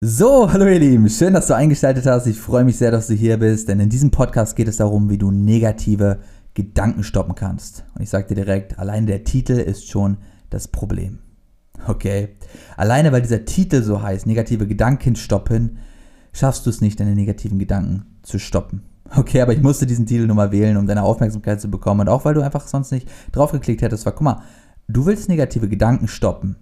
[0.00, 2.28] So, hallo ihr Lieben, schön, dass du eingeschaltet hast.
[2.28, 5.10] Ich freue mich sehr, dass du hier bist, denn in diesem Podcast geht es darum,
[5.10, 6.20] wie du negative
[6.54, 7.84] Gedanken stoppen kannst.
[7.96, 10.18] Und ich sage dir direkt, allein der Titel ist schon
[10.50, 11.18] das Problem.
[11.88, 12.36] Okay?
[12.76, 15.78] Alleine weil dieser Titel so heißt, negative Gedanken stoppen,
[16.32, 18.82] schaffst du es nicht, deine negativen Gedanken zu stoppen.
[19.16, 22.08] Okay, aber ich musste diesen Titel nur mal wählen, um deine Aufmerksamkeit zu bekommen und
[22.08, 24.42] auch weil du einfach sonst nicht draufgeklickt hättest, war, guck mal,
[24.86, 26.54] du willst negative Gedanken stoppen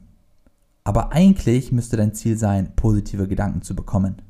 [0.86, 4.22] aber eigentlich müsste dein Ziel sein, positive Gedanken zu bekommen.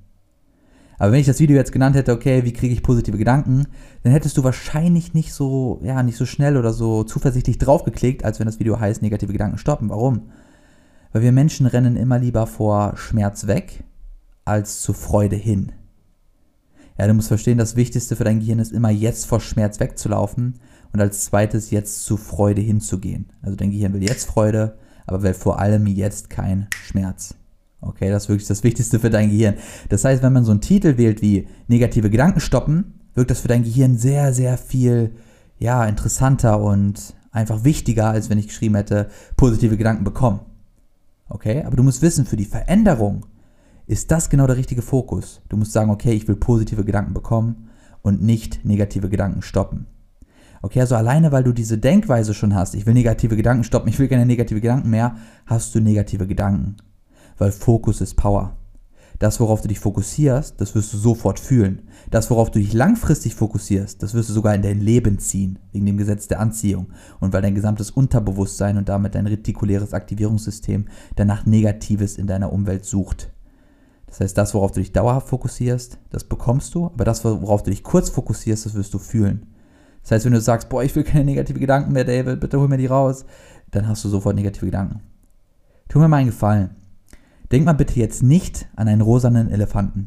[0.96, 3.66] Aber wenn ich das Video jetzt genannt hätte, okay, wie kriege ich positive Gedanken,
[4.02, 8.38] dann hättest du wahrscheinlich nicht so, ja, nicht so schnell oder so zuversichtlich draufgeklickt, als
[8.38, 9.90] wenn das Video heißt, negative Gedanken stoppen.
[9.90, 10.30] Warum?
[11.12, 13.84] Weil wir Menschen rennen immer lieber vor Schmerz weg,
[14.46, 15.72] als zur Freude hin.
[16.98, 20.54] Ja, du musst verstehen, das Wichtigste für dein Gehirn ist immer jetzt vor Schmerz wegzulaufen
[20.94, 23.26] und als zweites jetzt zu Freude hinzugehen.
[23.42, 27.34] Also dein Gehirn will jetzt Freude aber vor allem jetzt kein Schmerz.
[27.80, 29.54] Okay, das ist wirklich das Wichtigste für dein Gehirn.
[29.88, 33.48] Das heißt, wenn man so einen Titel wählt wie negative Gedanken stoppen, wirkt das für
[33.48, 35.14] dein Gehirn sehr, sehr viel,
[35.58, 40.40] ja, interessanter und einfach wichtiger, als wenn ich geschrieben hätte, positive Gedanken bekommen.
[41.28, 43.26] Okay, aber du musst wissen, für die Veränderung
[43.86, 45.42] ist das genau der richtige Fokus.
[45.48, 47.68] Du musst sagen, okay, ich will positive Gedanken bekommen
[48.02, 49.86] und nicht negative Gedanken stoppen.
[50.62, 53.98] Okay, also alleine, weil du diese Denkweise schon hast, ich will negative Gedanken stoppen, ich
[53.98, 56.76] will keine negative Gedanken mehr, hast du negative Gedanken.
[57.38, 58.56] Weil Fokus ist Power.
[59.18, 61.82] Das, worauf du dich fokussierst, das wirst du sofort fühlen.
[62.10, 65.86] Das, worauf du dich langfristig fokussierst, das wirst du sogar in dein Leben ziehen, wegen
[65.86, 66.88] dem Gesetz der Anziehung.
[67.18, 72.84] Und weil dein gesamtes Unterbewusstsein und damit dein retikuläres Aktivierungssystem danach Negatives in deiner Umwelt
[72.84, 73.30] sucht.
[74.06, 77.70] Das heißt, das, worauf du dich dauerhaft fokussierst, das bekommst du, aber das, worauf du
[77.70, 79.46] dich kurz fokussierst, das wirst du fühlen.
[80.06, 82.68] Das heißt, wenn du sagst, boah, ich will keine negativen Gedanken mehr, David, bitte hol
[82.68, 83.24] mir die raus,
[83.72, 85.00] dann hast du sofort negative Gedanken.
[85.88, 86.70] Tu mir mal einen Gefallen.
[87.50, 90.06] Denk mal bitte jetzt nicht an einen rosanen Elefanten.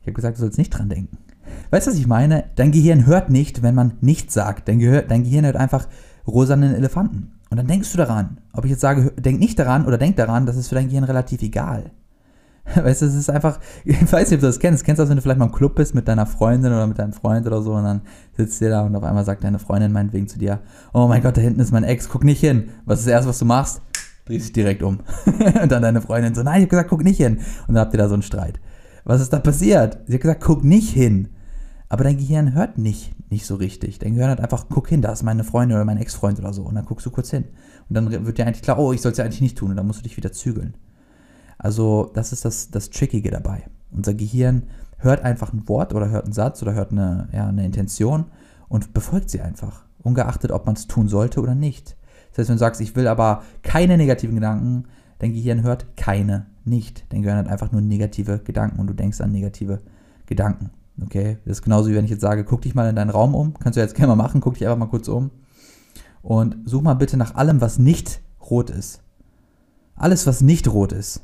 [0.00, 1.16] Ich habe gesagt, du sollst nicht dran denken.
[1.70, 2.44] Weißt du, was ich meine?
[2.56, 4.68] Dein Gehirn hört nicht, wenn man nichts sagt.
[4.68, 5.88] Dein, Gehör, dein Gehirn hört einfach
[6.26, 7.32] rosanen Elefanten.
[7.48, 8.42] Und dann denkst du daran.
[8.52, 11.04] Ob ich jetzt sage, denk nicht daran oder denk daran, das ist für dein Gehirn
[11.04, 11.92] relativ egal.
[12.74, 14.84] Weißt du, es ist einfach, ich weiß nicht, ob du das kennst.
[14.84, 16.98] Kennst du das, wenn du vielleicht mal im Club bist mit deiner Freundin oder mit
[16.98, 18.02] deinem Freund oder so und dann
[18.36, 20.60] sitzt ihr da und auf einmal sagt deine Freundin meinetwegen zu dir,
[20.92, 22.70] oh mein Gott, da hinten ist mein Ex, guck nicht hin.
[22.84, 23.82] Was ist das erste, was du machst?
[24.26, 25.00] Drehst dich direkt um.
[25.62, 27.38] und dann deine Freundin so, nein, ich hab gesagt, guck nicht hin.
[27.66, 28.60] Und dann habt ihr da so einen Streit.
[29.04, 29.98] Was ist da passiert?
[30.06, 31.28] Sie hat gesagt, guck nicht hin.
[31.88, 33.98] Aber dein Gehirn hört nicht, nicht so richtig.
[33.98, 36.62] Dein Gehirn hat einfach, guck hin, da ist meine Freundin oder mein Ex-Freund oder so.
[36.62, 37.44] Und dann guckst du kurz hin.
[37.88, 39.70] Und dann wird dir eigentlich klar, oh, ich soll es ja eigentlich nicht tun.
[39.70, 40.74] Und dann musst du dich wieder zügeln.
[41.62, 43.64] Also das ist das, das Trickige dabei.
[43.92, 44.62] Unser Gehirn
[44.96, 48.24] hört einfach ein Wort oder hört einen Satz oder hört eine, ja, eine Intention
[48.68, 51.96] und befolgt sie einfach, ungeachtet, ob man es tun sollte oder nicht.
[52.30, 54.84] Das heißt, wenn du sagst, ich will aber keine negativen Gedanken,
[55.18, 57.04] dein Gehirn hört keine nicht.
[57.10, 59.82] Dein Gehirn hat einfach nur negative Gedanken und du denkst an negative
[60.24, 60.70] Gedanken.
[61.02, 61.36] Okay?
[61.44, 63.52] Das ist genauso wie wenn ich jetzt sage, guck dich mal in deinen Raum um.
[63.58, 65.30] Kannst du jetzt gerne mal machen, guck dich einfach mal kurz um.
[66.22, 69.02] Und such mal bitte nach allem, was nicht rot ist.
[69.94, 71.20] Alles, was nicht rot ist,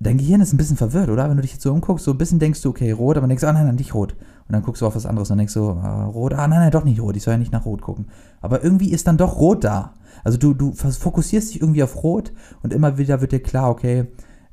[0.00, 1.28] dein Gehirn ist ein bisschen verwirrt, oder?
[1.28, 3.42] Wenn du dich jetzt so umguckst, so ein bisschen denkst du, okay, rot, aber denkst
[3.42, 4.16] du, ah nein, nein, nicht rot.
[4.48, 6.70] Und dann guckst du auf was anderes und denkst du, ah, rot, ah nein, nein,
[6.70, 8.06] doch nicht rot, ich soll ja nicht nach rot gucken.
[8.40, 9.94] Aber irgendwie ist dann doch rot da.
[10.24, 14.06] Also du, du fokussierst dich irgendwie auf rot und immer wieder wird dir klar, okay,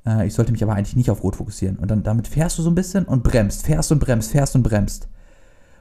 [0.06, 1.78] äh, ich sollte mich aber eigentlich nicht auf rot fokussieren.
[1.78, 4.64] Und dann damit fährst du so ein bisschen und bremst, fährst und bremst, fährst und
[4.64, 5.08] bremst.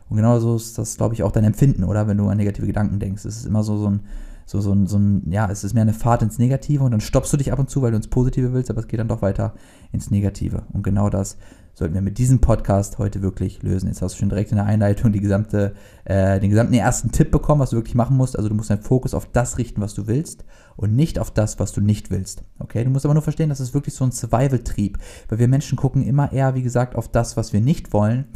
[0.09, 2.06] Und genau so ist das, glaube ich, auch dein Empfinden, oder?
[2.06, 3.25] Wenn du an negative Gedanken denkst.
[3.25, 4.00] Es ist immer so, so ein,
[4.47, 7.01] so, so, ein, so ein, ja, es ist mehr eine Fahrt ins Negative und dann
[7.01, 9.09] stoppst du dich ab und zu, weil du ins Positive willst, aber es geht dann
[9.09, 9.55] doch weiter
[9.93, 10.62] ins Negative.
[10.73, 11.37] Und genau das
[11.75, 13.89] sollten wir mit diesem Podcast heute wirklich lösen.
[13.89, 15.75] Jetzt hast du schon direkt in der Einleitung die gesamte,
[16.05, 18.37] äh, den gesamten ersten Tipp bekommen, was du wirklich machen musst.
[18.37, 20.45] Also du musst deinen Fokus auf das richten, was du willst
[20.77, 22.45] und nicht auf das, was du nicht willst.
[22.61, 24.97] Okay, du musst aber nur verstehen, das ist wirklich so ein Survival-Trieb,
[25.28, 28.27] weil wir Menschen gucken immer eher, wie gesagt, auf das, was wir nicht wollen,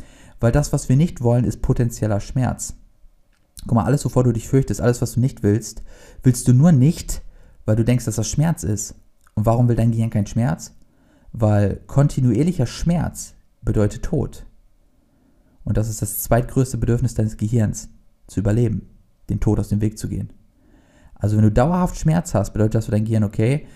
[0.41, 2.75] weil das, was wir nicht wollen, ist potenzieller Schmerz.
[3.66, 5.82] Guck mal, alles, wovor du dich fürchtest, alles, was du nicht willst,
[6.22, 7.22] willst du nur nicht,
[7.65, 8.94] weil du denkst, dass das Schmerz ist.
[9.34, 10.74] Und warum will dein Gehirn keinen Schmerz?
[11.33, 14.47] Weil kontinuierlicher Schmerz bedeutet Tod.
[15.65, 17.91] Und das ist das zweitgrößte Bedürfnis deines Gehirns,
[18.27, 18.89] zu überleben,
[19.28, 20.33] den Tod aus dem Weg zu gehen.
[21.15, 23.66] Also wenn du dauerhaft Schmerz hast, bedeutet das für dein Gehirn, okay,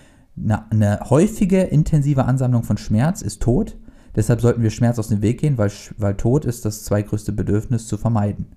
[0.71, 3.77] eine, häufige, intensive Ansammlung von Schmerz ist Tod.
[4.15, 7.87] Deshalb sollten wir Schmerz aus dem Weg gehen, weil, weil Tod ist das zweitgrößte Bedürfnis
[7.87, 8.47] zu vermeiden.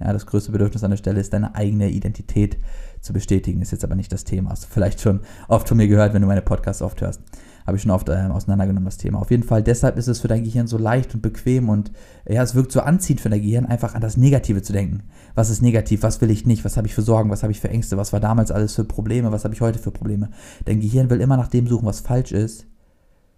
[0.00, 2.58] Ja, das größte Bedürfnis an der Stelle ist, deine eigene Identität
[3.00, 3.62] zu bestätigen.
[3.62, 4.50] Ist jetzt aber nicht das Thema.
[4.50, 7.22] Hast du vielleicht schon oft von mir gehört, wenn du meine Podcasts oft hörst.
[7.66, 9.18] Habe ich schon oft äh, auseinandergenommen, das Thema.
[9.18, 11.90] Auf jeden Fall, deshalb ist es für dein Gehirn so leicht und bequem und
[12.28, 15.02] ja, es wirkt so anziehend für dein Gehirn, einfach an das Negative zu denken.
[15.34, 16.02] Was ist negativ?
[16.04, 16.64] Was will ich nicht?
[16.64, 17.30] Was habe ich für Sorgen?
[17.30, 17.96] Was habe ich für Ängste?
[17.96, 19.32] Was war damals alles für Probleme?
[19.32, 20.30] Was habe ich heute für Probleme?
[20.64, 22.66] Dein Gehirn will immer nach dem suchen, was falsch ist,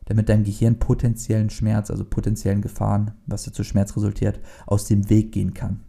[0.04, 5.32] damit deinem Gehirn potenziellen Schmerz, also potenziellen Gefahren, was zu Schmerz resultiert, aus dem Weg
[5.32, 5.80] gehen kann.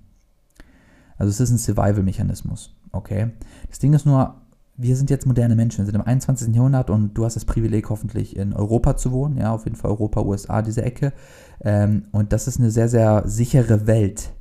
[1.20, 3.32] Also es ist ein Survival-Mechanismus, okay?
[3.68, 4.42] Das Ding ist nur,
[4.78, 6.56] wir sind jetzt moderne Menschen, wir sind im 21.
[6.56, 9.92] Jahrhundert und du hast das Privileg, hoffentlich in Europa zu wohnen, ja, auf jeden Fall
[9.92, 11.14] Europa, USA, diese Ecke.
[11.62, 14.34] Ähm, und das ist eine sehr, sehr sichere Welt.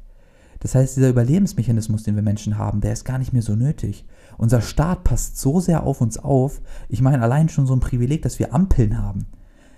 [0.60, 4.06] Das heißt, dieser Überlebensmechanismus, den wir Menschen haben, der ist gar nicht mehr so nötig.
[4.38, 6.60] Unser Staat passt so sehr auf uns auf.
[6.88, 9.26] Ich meine, allein schon so ein Privileg, dass wir Ampeln haben.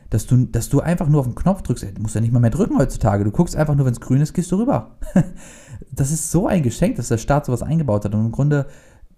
[0.08, 1.96] Dass du, dass du einfach nur auf den Knopf drückst.
[1.96, 3.24] Du musst ja nicht mal mehr drücken heutzutage.
[3.24, 4.96] Du guckst einfach nur, wenn es grün ist, gehst du rüber.
[5.92, 8.14] das ist so ein Geschenk, dass der Staat sowas eingebaut hat.
[8.14, 8.66] Und im Grunde,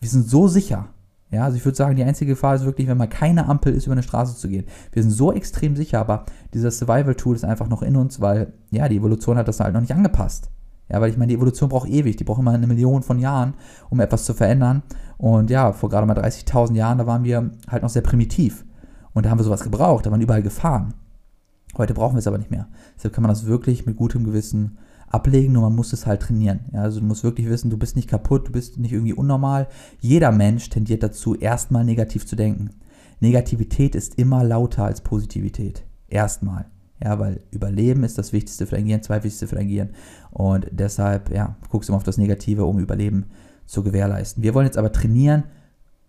[0.01, 0.89] wir sind so sicher.
[1.31, 3.87] Ja, also ich würde sagen, die einzige Gefahr ist wirklich, wenn mal keine Ampel ist,
[3.87, 4.67] über eine Straße zu gehen.
[4.93, 8.87] Wir sind so extrem sicher, aber dieses Survival-Tool ist einfach noch in uns, weil, ja,
[8.87, 10.51] die Evolution hat das halt noch nicht angepasst.
[10.91, 13.55] Ja, weil ich meine, die Evolution braucht ewig, die braucht immer eine Million von Jahren,
[13.89, 14.83] um etwas zu verändern.
[15.17, 18.67] Und ja, vor gerade mal 30.000 Jahren, da waren wir halt noch sehr primitiv.
[19.15, 20.93] Und da haben wir sowas gebraucht, da waren überall Gefahren.
[21.79, 22.69] Heute brauchen wir es aber nicht mehr.
[22.97, 24.77] Deshalb kann man das wirklich mit gutem Gewissen
[25.13, 26.61] ablegen, nur man muss es halt trainieren.
[26.73, 29.69] Ja, also du musst wirklich wissen, du bist nicht kaputt, du bist nicht irgendwie unnormal.
[30.01, 32.71] Jeder Mensch tendiert dazu, erstmal negativ zu denken.
[33.21, 35.85] Negativität ist immer lauter als Positivität.
[36.09, 36.67] Erstmal.
[37.03, 39.91] Ja, weil Überleben ist das Wichtigste für dein Gehirn, zweitwichtigste für dein Gehirn.
[40.31, 43.27] Und deshalb, ja, guckst du immer auf das Negative, um Überleben
[43.67, 44.43] zu gewährleisten.
[44.43, 45.45] Wir wollen jetzt aber trainieren,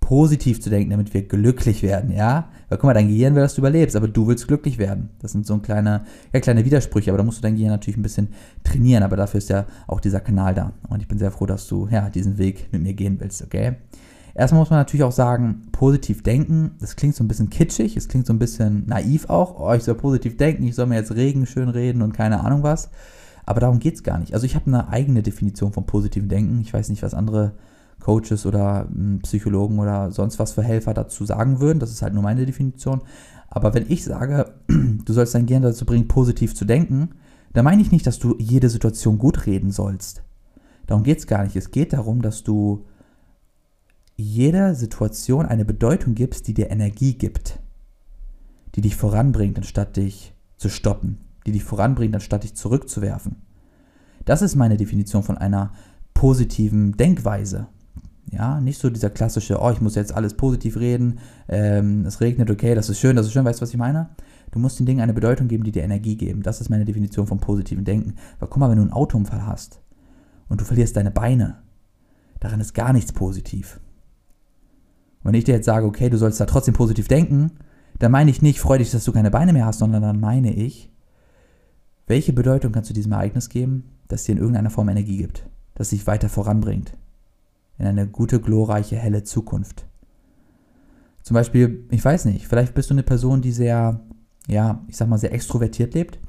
[0.03, 2.50] positiv zu denken, damit wir glücklich werden, ja?
[2.67, 5.11] Weil guck mal, dein Gehirn will, dass du überlebst, aber du willst glücklich werden.
[5.21, 6.03] Das sind so ein kleine,
[6.33, 8.27] ja, kleine Widersprüche, aber da musst du dein Gehirn natürlich ein bisschen
[8.65, 10.73] trainieren, aber dafür ist ja auch dieser Kanal da.
[10.89, 13.77] Und ich bin sehr froh, dass du, ja, diesen Weg mit mir gehen willst, okay?
[14.35, 18.09] Erstmal muss man natürlich auch sagen, positiv denken, das klingt so ein bisschen kitschig, es
[18.09, 19.57] klingt so ein bisschen naiv auch.
[19.57, 22.61] Oh, ich soll positiv denken, ich soll mir jetzt Regen schön reden und keine Ahnung
[22.61, 22.89] was.
[23.45, 24.33] Aber darum geht es gar nicht.
[24.33, 26.59] Also ich habe eine eigene Definition von positivem Denken.
[26.59, 27.53] Ich weiß nicht, was andere
[28.03, 31.79] Coaches oder hm, Psychologen oder sonst was für Helfer dazu sagen würden.
[31.79, 33.01] Das ist halt nur meine Definition.
[33.50, 37.11] Aber wenn ich sage, du sollst dein Gehirn dazu bringen, positiv zu denken,
[37.53, 40.23] dann meine ich nicht, dass du jede Situation gut reden sollst.
[40.85, 41.55] Darum geht es gar nicht.
[41.55, 42.85] Es geht darum, dass du
[44.15, 47.59] jeder Situation eine Bedeutung gibst, die dir Energie gibt,
[48.75, 53.38] die dich voranbringt, anstatt dich zu stoppen, die dich voranbringt, anstatt dich zurückzuwerfen.
[54.25, 55.71] Das ist meine Definition von einer
[56.13, 57.67] positiven Denkweise.
[58.31, 62.49] Ja, nicht so dieser klassische, oh, ich muss jetzt alles positiv reden, ähm, es regnet,
[62.49, 64.09] okay, das ist schön, das ist schön, weißt du, was ich meine?
[64.51, 66.43] Du musst den Dingen eine Bedeutung geben, die dir Energie geben.
[66.43, 68.15] Das ist meine Definition von positivem Denken.
[68.39, 69.81] Weil guck mal, wenn du einen Autounfall hast
[70.47, 71.63] und du verlierst deine Beine,
[72.39, 73.79] daran ist gar nichts positiv.
[75.23, 77.51] Und wenn ich dir jetzt sage, okay, du sollst da trotzdem positiv denken,
[77.97, 80.53] dann meine ich nicht, freu dich, dass du keine Beine mehr hast, sondern dann meine
[80.53, 80.91] ich,
[82.05, 85.89] welche Bedeutung kannst du diesem Ereignis geben, das dir in irgendeiner Form Energie gibt, das
[85.89, 86.95] dich weiter voranbringt,
[87.83, 89.85] in eine gute, glorreiche, helle Zukunft.
[91.21, 94.00] Zum Beispiel, ich weiß nicht, vielleicht bist du eine Person, die sehr,
[94.47, 96.19] ja, ich sag mal, sehr extrovertiert lebt,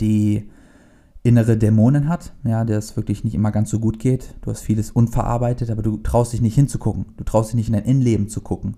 [0.00, 0.48] die
[1.24, 4.34] innere Dämonen hat, ja, der es wirklich nicht immer ganz so gut geht.
[4.42, 7.06] Du hast vieles unverarbeitet, aber du traust dich nicht hinzugucken.
[7.16, 8.76] Du traust dich nicht in dein Innenleben zu gucken.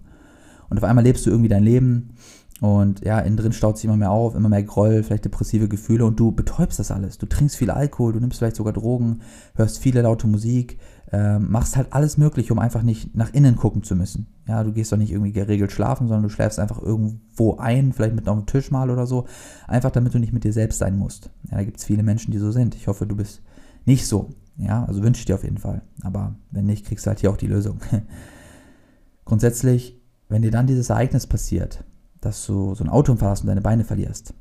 [0.70, 2.14] Und auf einmal lebst du irgendwie dein Leben
[2.60, 6.04] und ja, innen drin staut sich immer mehr auf, immer mehr Groll, vielleicht depressive Gefühle
[6.04, 7.16] und du betäubst das alles.
[7.16, 9.22] Du trinkst viel Alkohol, du nimmst vielleicht sogar Drogen,
[9.54, 10.78] hörst viele laute Musik,
[11.12, 14.26] äh, machst halt alles Mögliche, um einfach nicht nach innen gucken zu müssen.
[14.46, 18.14] Ja, du gehst doch nicht irgendwie geregelt schlafen, sondern du schläfst einfach irgendwo ein, vielleicht
[18.14, 19.26] mit dem Tisch mal oder so,
[19.66, 21.30] einfach damit du nicht mit dir selbst sein musst.
[21.50, 22.74] Ja, da gibt es viele Menschen, die so sind.
[22.74, 23.42] Ich hoffe, du bist
[23.84, 24.30] nicht so.
[24.56, 25.82] Ja, also wünsche ich dir auf jeden Fall.
[26.02, 27.80] Aber wenn nicht, kriegst du halt hier auch die Lösung.
[29.24, 31.84] Grundsätzlich, wenn dir dann dieses Ereignis passiert,
[32.20, 34.34] dass du so ein Auto hast und deine Beine verlierst,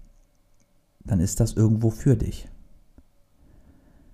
[1.05, 2.49] dann ist das irgendwo für dich.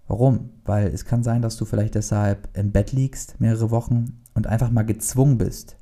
[0.07, 0.51] Warum?
[0.65, 4.69] Weil es kann sein, dass du vielleicht deshalb im Bett liegst mehrere Wochen und einfach
[4.69, 5.77] mal gezwungen bist,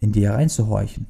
[0.00, 1.06] in dir reinzuhorchen.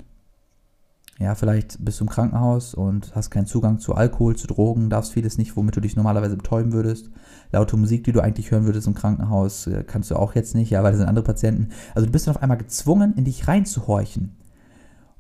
[1.21, 5.13] Ja, vielleicht bist du im Krankenhaus und hast keinen Zugang zu Alkohol, zu Drogen, darfst
[5.13, 7.09] vieles nicht, womit du dich normalerweise betäuben würdest.
[7.53, 10.71] Laute Musik, die du eigentlich hören würdest im Krankenhaus, äh, kannst du auch jetzt nicht,
[10.71, 11.69] ja, weil das sind andere Patienten.
[11.95, 14.37] Also du bist dann auf einmal gezwungen, in dich reinzuhorchen.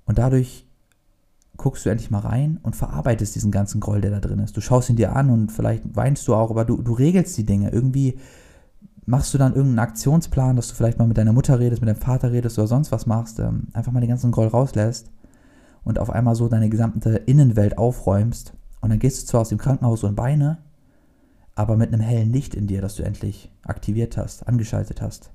[0.04, 0.63] Und dadurch
[1.56, 4.56] guckst du endlich mal rein und verarbeitest diesen ganzen Groll, der da drin ist.
[4.56, 7.44] Du schaust ihn dir an und vielleicht weinst du auch, aber du, du regelst die
[7.44, 7.70] Dinge.
[7.70, 8.18] Irgendwie
[9.06, 12.00] machst du dann irgendeinen Aktionsplan, dass du vielleicht mal mit deiner Mutter redest, mit deinem
[12.00, 15.10] Vater redest oder sonst was machst, ähm, einfach mal den ganzen Groll rauslässt
[15.84, 18.54] und auf einmal so deine gesamte Innenwelt aufräumst.
[18.80, 20.58] Und dann gehst du zwar aus dem Krankenhaus und Beine,
[21.54, 25.30] aber mit einem hellen Licht in dir, das du endlich aktiviert hast, angeschaltet hast.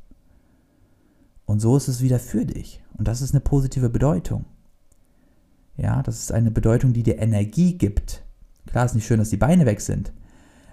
[1.45, 2.83] Und so ist es wieder für dich.
[2.97, 4.45] Und das ist eine positive Bedeutung.
[5.81, 8.23] Ja, das ist eine Bedeutung, die dir Energie gibt.
[8.67, 10.11] Klar ist nicht schön, dass die Beine weg sind,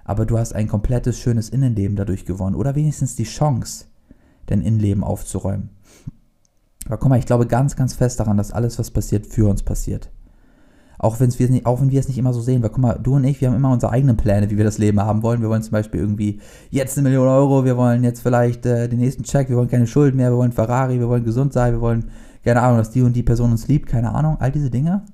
[0.04, 3.86] aber du hast ein komplettes, schönes Innenleben dadurch gewonnen oder wenigstens die Chance,
[4.46, 5.70] dein Innenleben aufzuräumen.
[6.86, 9.62] Aber guck mal, ich glaube ganz, ganz fest daran, dass alles, was passiert, für uns
[9.62, 10.10] passiert.
[10.98, 12.98] Auch, wenn's wir nicht, auch wenn wir es nicht immer so sehen, weil guck mal,
[13.00, 15.40] du und ich, wir haben immer unsere eigenen Pläne, wie wir das Leben haben wollen.
[15.40, 18.98] Wir wollen zum Beispiel irgendwie jetzt eine Million Euro, wir wollen jetzt vielleicht äh, den
[18.98, 21.80] nächsten Check, wir wollen keine Schulden mehr, wir wollen Ferrari, wir wollen gesund sein, wir
[21.80, 22.06] wollen,
[22.46, 25.04] keine Ahnung, dass die und die Person uns liebt, keine Ahnung, all diese Dinge.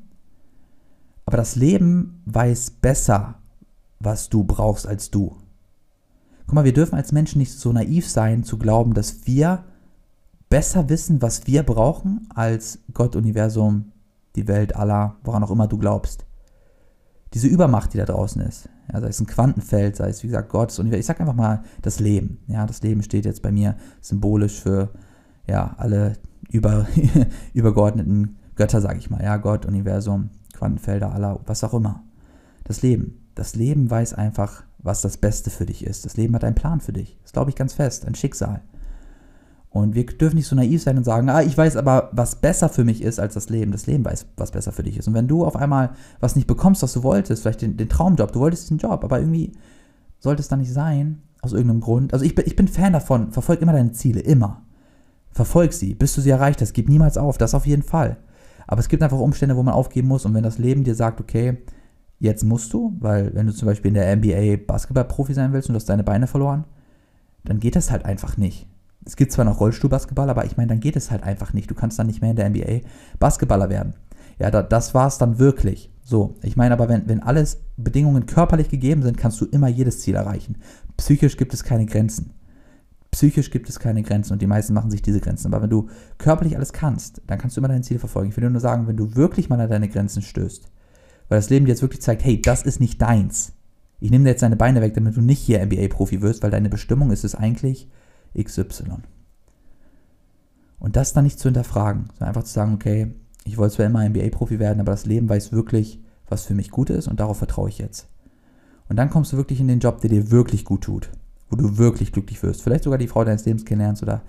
[1.24, 3.36] Aber das Leben weiß besser,
[4.00, 5.38] was du brauchst als du.
[6.46, 9.64] Guck mal, wir dürfen als Menschen nicht so naiv sein, zu glauben, dass wir
[10.50, 13.92] besser wissen, was wir brauchen, als Gott, Universum,
[14.36, 16.26] die Welt, Allah, woran auch immer du glaubst.
[17.32, 20.50] Diese Übermacht, die da draußen ist, ja, sei es ein Quantenfeld, sei es, wie gesagt,
[20.50, 22.40] Gott, Universum, ich sag einfach mal das Leben.
[22.46, 24.90] Ja, das Leben steht jetzt bei mir symbolisch für
[25.46, 26.18] ja, alle
[26.50, 26.86] über,
[27.54, 29.22] übergeordneten Götter, sage ich mal.
[29.22, 32.02] Ja, Gott, Universum, Quantenfelder, Allah, was auch immer.
[32.64, 33.18] Das Leben.
[33.34, 36.04] Das Leben weiß einfach, was das Beste für dich ist.
[36.04, 37.18] Das Leben hat einen Plan für dich.
[37.22, 38.60] Das glaube ich ganz fest, ein Schicksal.
[39.70, 42.68] Und wir dürfen nicht so naiv sein und sagen, ah, ich weiß aber, was besser
[42.68, 43.72] für mich ist als das Leben.
[43.72, 45.08] Das Leben weiß, was besser für dich ist.
[45.08, 48.32] Und wenn du auf einmal was nicht bekommst, was du wolltest, vielleicht den, den Traumjob,
[48.32, 49.52] du wolltest diesen Job, aber irgendwie
[50.18, 52.12] sollte es da nicht sein, aus irgendeinem Grund.
[52.12, 54.62] Also ich bin, ich bin Fan davon, verfolg immer deine Ziele, immer.
[55.32, 56.72] Verfolg sie, bis du sie erreicht hast.
[56.72, 58.18] Gib niemals auf, das auf jeden Fall.
[58.66, 60.24] Aber es gibt einfach Umstände, wo man aufgeben muss.
[60.24, 61.58] Und wenn das Leben dir sagt, okay,
[62.18, 65.74] jetzt musst du, weil wenn du zum Beispiel in der NBA Basketballprofi sein willst und
[65.74, 66.64] du hast deine Beine verloren,
[67.44, 68.66] dann geht das halt einfach nicht
[69.04, 71.70] es gibt zwar noch Rollstuhlbasketball, aber ich meine, dann geht es halt einfach nicht.
[71.70, 72.86] Du kannst dann nicht mehr in der NBA
[73.18, 73.94] Basketballer werden.
[74.38, 75.90] Ja, da, das war es dann wirklich.
[76.04, 80.00] So, ich meine aber, wenn, wenn alles Bedingungen körperlich gegeben sind, kannst du immer jedes
[80.00, 80.56] Ziel erreichen.
[80.96, 82.32] Psychisch gibt es keine Grenzen.
[83.12, 85.52] Psychisch gibt es keine Grenzen und die meisten machen sich diese Grenzen.
[85.52, 85.88] Aber wenn du
[86.18, 88.30] körperlich alles kannst, dann kannst du immer dein Ziel verfolgen.
[88.30, 90.64] Ich will nur sagen, wenn du wirklich mal an deine Grenzen stößt,
[91.28, 93.52] weil das Leben dir jetzt wirklich zeigt, hey, das ist nicht deins.
[94.00, 96.70] Ich nehme dir jetzt deine Beine weg, damit du nicht hier NBA-Profi wirst, weil deine
[96.70, 97.88] Bestimmung ist es eigentlich,
[98.36, 99.02] XY.
[100.78, 103.14] Und das dann nicht zu hinterfragen, sondern einfach zu sagen, okay,
[103.44, 106.90] ich wollte zwar immer NBA-Profi werden, aber das Leben weiß wirklich, was für mich gut
[106.90, 108.08] ist und darauf vertraue ich jetzt.
[108.88, 111.10] Und dann kommst du wirklich in den Job, der dir wirklich gut tut,
[111.52, 112.62] wo du wirklich glücklich wirst.
[112.62, 114.22] Vielleicht sogar die Frau deines Lebens kennenlernst oder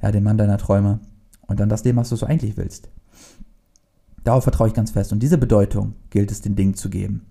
[0.00, 1.00] ja, den Mann deiner Träume
[1.42, 2.88] und dann das Leben, was du so eigentlich willst.
[4.24, 7.26] Darauf vertraue ich ganz fest und diese Bedeutung gilt es den Dingen zu geben.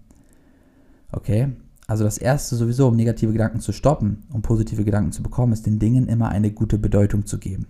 [1.12, 1.54] Okay?
[1.88, 5.66] Also das Erste sowieso, um negative Gedanken zu stoppen, um positive Gedanken zu bekommen, ist
[5.66, 7.66] den Dingen immer eine gute Bedeutung zu geben.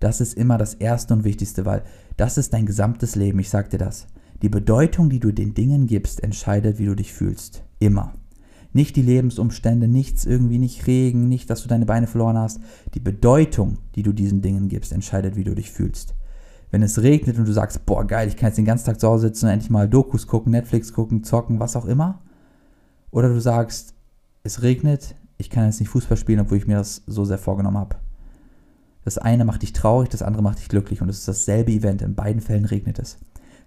[0.00, 1.82] Das ist immer das Erste und Wichtigste, weil
[2.16, 4.06] das ist dein gesamtes Leben, ich sag dir das.
[4.40, 7.62] Die Bedeutung, die du den Dingen gibst, entscheidet, wie du dich fühlst.
[7.80, 8.14] Immer.
[8.72, 12.60] Nicht die Lebensumstände, nichts irgendwie, nicht Regen, nicht, dass du deine Beine verloren hast.
[12.94, 16.14] Die Bedeutung, die du diesen Dingen gibst, entscheidet, wie du dich fühlst.
[16.70, 19.08] Wenn es regnet und du sagst, boah, geil, ich kann jetzt den ganzen Tag zu
[19.08, 22.20] Hause sitzen und endlich mal Dokus gucken, Netflix gucken, zocken, was auch immer,
[23.10, 23.94] oder du sagst,
[24.44, 27.78] es regnet, ich kann jetzt nicht Fußball spielen, obwohl ich mir das so sehr vorgenommen
[27.78, 27.96] habe.
[29.04, 32.02] Das eine macht dich traurig, das andere macht dich glücklich und es ist dasselbe Event.
[32.02, 33.18] In beiden Fällen regnet es.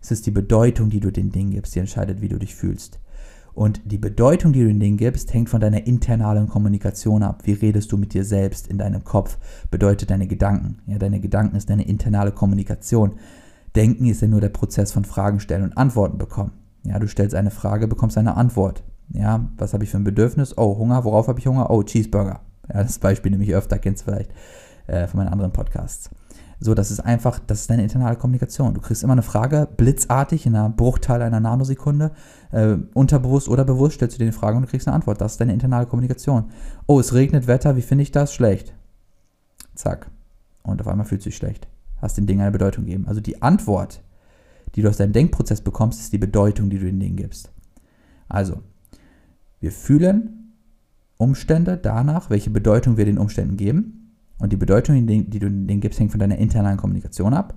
[0.01, 2.99] Es ist die Bedeutung, die du den Dingen gibst, die entscheidet, wie du dich fühlst.
[3.53, 7.43] Und die Bedeutung, die du den Dingen gibst, hängt von deiner internalen Kommunikation ab.
[7.45, 9.37] Wie redest du mit dir selbst in deinem Kopf?
[9.69, 10.79] Bedeutet deine Gedanken.
[10.87, 13.13] Ja, deine Gedanken ist deine internale Kommunikation.
[13.75, 16.51] Denken ist ja nur der Prozess von Fragen stellen und Antworten bekommen.
[16.83, 18.83] Ja, du stellst eine Frage, bekommst eine Antwort.
[19.09, 20.57] Ja, was habe ich für ein Bedürfnis?
[20.57, 21.69] Oh, Hunger, worauf habe ich Hunger?
[21.69, 22.41] Oh, Cheeseburger.
[22.73, 24.31] Ja, das Beispiel nehme ich öfter, kennst du vielleicht
[24.87, 26.09] äh, von meinen anderen Podcasts.
[26.63, 28.73] So, das ist einfach, das ist deine internale Kommunikation.
[28.73, 32.11] Du kriegst immer eine Frage, blitzartig, in einer Bruchteil einer Nanosekunde,
[32.51, 35.19] äh, unterbewusst oder bewusst stellst du dir eine Frage und du kriegst eine Antwort.
[35.19, 36.45] Das ist deine internale Kommunikation.
[36.87, 38.33] Oh, es regnet, Wetter, wie finde ich das?
[38.33, 38.73] Schlecht.
[39.75, 40.09] Zack.
[40.61, 41.67] Und auf einmal fühlst du dich schlecht.
[42.01, 43.09] Hast den Dingen eine Bedeutung gegeben.
[43.09, 44.01] Also die Antwort,
[44.75, 47.51] die du aus deinem Denkprozess bekommst, ist die Bedeutung, die du den Dingen gibst.
[48.29, 48.61] Also,
[49.59, 50.53] wir fühlen
[51.17, 54.02] Umstände danach, welche Bedeutung wir den Umständen geben.
[54.39, 57.53] Und die Bedeutung, die du denen gibst, hängt von deiner internalen Kommunikation ab.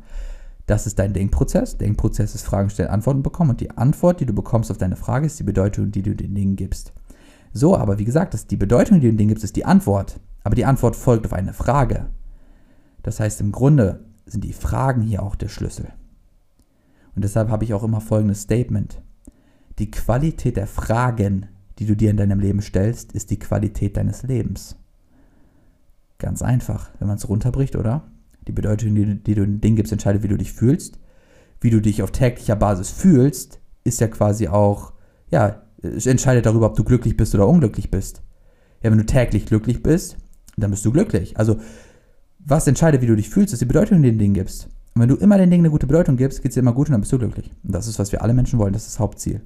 [0.66, 1.78] Das ist dein Denkprozess.
[1.78, 3.50] Denkprozess ist Fragen stellen, Antworten bekommen.
[3.50, 6.34] Und die Antwort, die du bekommst auf deine Frage, ist die Bedeutung, die du den
[6.34, 6.92] Dingen gibst.
[7.52, 10.20] So, aber wie gesagt, das, die Bedeutung, die du den Dingen gibst, ist die Antwort.
[10.44, 12.06] Aber die Antwort folgt auf eine Frage.
[13.02, 15.88] Das heißt, im Grunde sind die Fragen hier auch der Schlüssel.
[17.14, 19.00] Und deshalb habe ich auch immer folgendes Statement.
[19.78, 21.46] Die Qualität der Fragen
[21.78, 24.76] die du dir in deinem Leben stellst, ist die Qualität deines Lebens.
[26.26, 28.02] Ganz einfach, wenn man es runterbricht, oder?
[28.48, 30.98] Die Bedeutung, die, die du Ding gibst, entscheidet, wie du dich fühlst.
[31.60, 34.92] Wie du dich auf täglicher Basis fühlst, ist ja quasi auch,
[35.30, 38.22] ja, entscheidet darüber, ob du glücklich bist oder unglücklich bist.
[38.82, 40.16] Ja, wenn du täglich glücklich bist,
[40.56, 41.38] dann bist du glücklich.
[41.38, 41.60] Also,
[42.40, 44.64] was entscheidet, wie du dich fühlst, ist die Bedeutung, die du dem Ding gibst.
[44.96, 46.88] Und wenn du immer den Dingen eine gute Bedeutung gibst, geht es dir immer gut
[46.88, 47.52] und dann bist du glücklich.
[47.62, 49.42] Und das ist, was wir alle Menschen wollen, das ist das Hauptziel.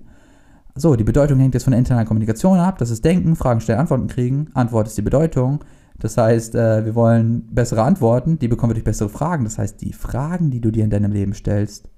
[0.77, 2.79] So, die Bedeutung hängt jetzt von der internalen Kommunikation ab.
[2.79, 4.49] Das ist Denken, Fragen stellen, Antworten kriegen.
[4.55, 5.63] Antwort ist die Bedeutung.
[6.01, 9.45] Das heißt, äh, wir wollen bessere Antworten, die bekommen wir durch bessere Fragen.
[9.45, 11.89] Das heißt, die Fragen, die du dir in deinem Leben stellst,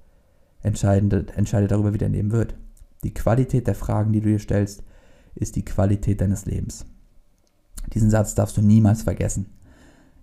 [0.61, 2.55] entscheiden, entscheidet darüber, wie dein Leben wird.
[3.03, 4.83] Die Qualität der Fragen, die du dir stellst,
[5.35, 6.85] ist die Qualität deines Lebens.
[7.93, 9.47] Diesen Satz darfst du niemals vergessen.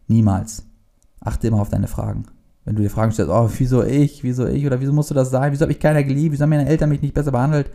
[0.09, 0.65] Niemals.
[1.21, 2.27] Achte immer auf deine Fragen.
[2.65, 5.31] Wenn du dir Fragen stellst, oh, wieso ich, wieso ich oder wieso musst du das
[5.31, 7.71] sein, wieso habe ich keiner geliebt, wieso haben meine Eltern mich nicht besser behandelt,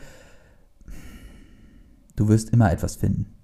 [2.15, 3.34] Du wirst immer etwas finden.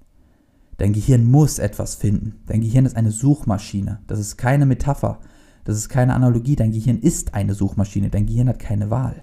[0.81, 2.41] Dein Gehirn muss etwas finden.
[2.47, 3.99] Dein Gehirn ist eine Suchmaschine.
[4.07, 5.19] Das ist keine Metapher.
[5.63, 6.55] Das ist keine Analogie.
[6.55, 8.09] Dein Gehirn ist eine Suchmaschine.
[8.09, 9.21] Dein Gehirn hat keine Wahl.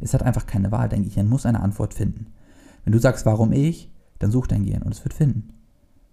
[0.00, 0.88] Es hat einfach keine Wahl.
[0.88, 2.26] Dein Gehirn muss eine Antwort finden.
[2.82, 5.54] Wenn du sagst, warum ich, dann sucht dein Gehirn und es wird finden.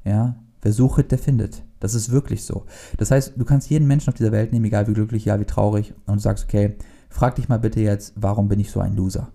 [0.05, 1.63] Ja, wer sucht, der findet.
[1.79, 2.67] Das ist wirklich so.
[2.97, 5.45] Das heißt, du kannst jeden Menschen auf dieser Welt nehmen, egal wie glücklich, ja, wie
[5.45, 6.75] traurig, und du sagst, okay,
[7.09, 9.31] frag dich mal bitte jetzt, warum bin ich so ein Loser?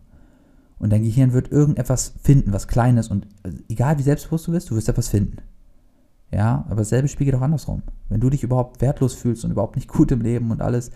[0.79, 4.71] Und dein Gehirn wird irgendetwas finden, was Kleines und also egal wie selbstbewusst du bist,
[4.71, 5.39] du wirst etwas finden.
[6.31, 7.83] Ja, aber dasselbe spiegelt auch andersrum.
[8.09, 10.91] Wenn du dich überhaupt wertlos fühlst und überhaupt nicht gut im Leben und alles,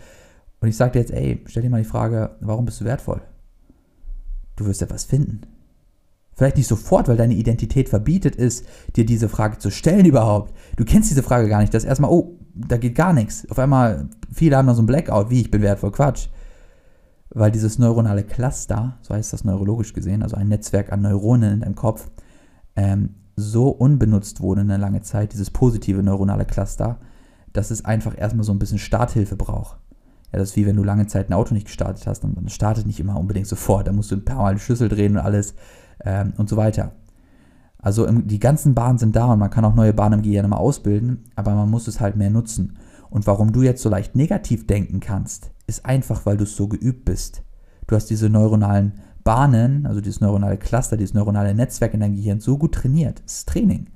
[0.60, 3.20] und ich sage dir jetzt, ey, stell dir mal die Frage, warum bist du wertvoll?
[4.54, 5.40] Du wirst etwas finden.
[6.34, 10.54] Vielleicht nicht sofort, weil deine Identität verbietet ist, dir diese Frage zu stellen überhaupt.
[10.76, 11.74] Du kennst diese Frage gar nicht.
[11.74, 13.50] Das ist erstmal, oh, da geht gar nichts.
[13.50, 15.90] Auf einmal, viele haben da so ein Blackout, wie ich bin wertvoll.
[15.90, 16.28] Quatsch
[17.34, 21.60] weil dieses neuronale Cluster, so heißt das neurologisch gesehen, also ein Netzwerk an Neuronen in
[21.60, 22.10] deinem Kopf,
[22.76, 26.98] ähm, so unbenutzt wurde eine lange Zeit, dieses positive neuronale Cluster,
[27.52, 29.78] dass es einfach erstmal so ein bisschen Starthilfe braucht.
[30.32, 32.86] Ja, das ist wie wenn du lange Zeit ein Auto nicht gestartet hast, dann, startet
[32.86, 35.54] nicht immer unbedingt sofort, da musst du ein paar Mal den Schlüssel drehen und alles
[36.04, 36.92] ähm, und so weiter.
[37.78, 40.44] Also im, die ganzen Bahnen sind da und man kann auch neue Bahnen im Gehirn
[40.44, 42.78] immer ausbilden, aber man muss es halt mehr nutzen.
[43.10, 46.68] Und warum du jetzt so leicht negativ denken kannst, ist einfach, weil du es so
[46.68, 47.42] geübt bist.
[47.86, 52.40] Du hast diese neuronalen Bahnen, also dieses neuronale Cluster, dieses neuronale Netzwerk in deinem Gehirn
[52.40, 53.22] so gut trainiert.
[53.24, 53.86] Das ist Training.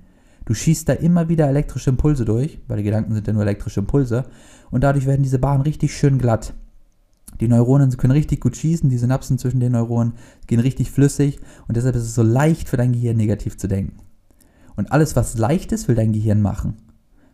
[0.44, 3.80] Du schießt da immer wieder elektrische Impulse durch, weil die Gedanken sind ja nur elektrische
[3.80, 4.24] Impulse,
[4.70, 6.54] und dadurch werden diese Bahnen richtig schön glatt.
[7.40, 10.14] Die Neuronen können richtig gut schießen, die Synapsen zwischen den Neuronen
[10.46, 13.98] gehen richtig flüssig und deshalb ist es so leicht für dein Gehirn negativ zu denken.
[14.76, 16.76] Und alles, was leicht ist, will dein Gehirn machen.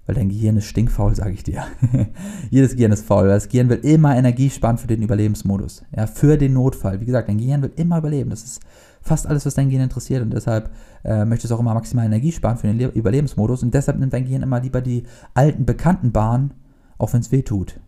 [0.06, 1.62] Weil dein Gehirn ist stinkfaul, sage ich dir.
[2.50, 5.84] Jedes Gehirn ist faul, weil das Gehirn will immer Energie sparen für den Überlebensmodus.
[5.96, 7.00] Ja, für den Notfall.
[7.00, 8.30] Wie gesagt, dein Gehirn will immer überleben.
[8.30, 8.60] Das ist
[9.00, 10.22] fast alles, was dein Gehirn interessiert.
[10.22, 10.70] Und deshalb
[11.04, 13.62] äh, möchte es auch immer maximal Energie sparen für den Le Überlebensmodus.
[13.62, 16.54] Und deshalb nimmt dein Gehirn immer lieber die alten, bekannten Bahnen,
[16.98, 17.78] auch wenn es weh tut.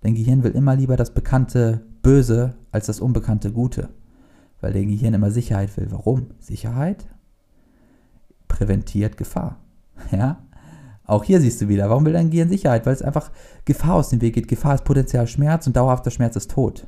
[0.00, 3.90] Dein Gehirn will immer lieber das bekannte Böse als das unbekannte Gute.
[4.60, 5.86] Weil dein Gehirn immer Sicherheit will.
[5.90, 6.26] Warum?
[6.40, 7.06] Sicherheit
[8.48, 9.60] präventiert Gefahr.
[10.10, 10.38] Ja?
[11.10, 12.86] Auch hier siehst du wieder, warum will dein Gehirn Sicherheit?
[12.86, 13.30] Weil es einfach
[13.64, 14.46] Gefahr aus dem Weg geht.
[14.46, 16.86] Gefahr ist potenziell Schmerz und dauerhafter Schmerz ist Tod.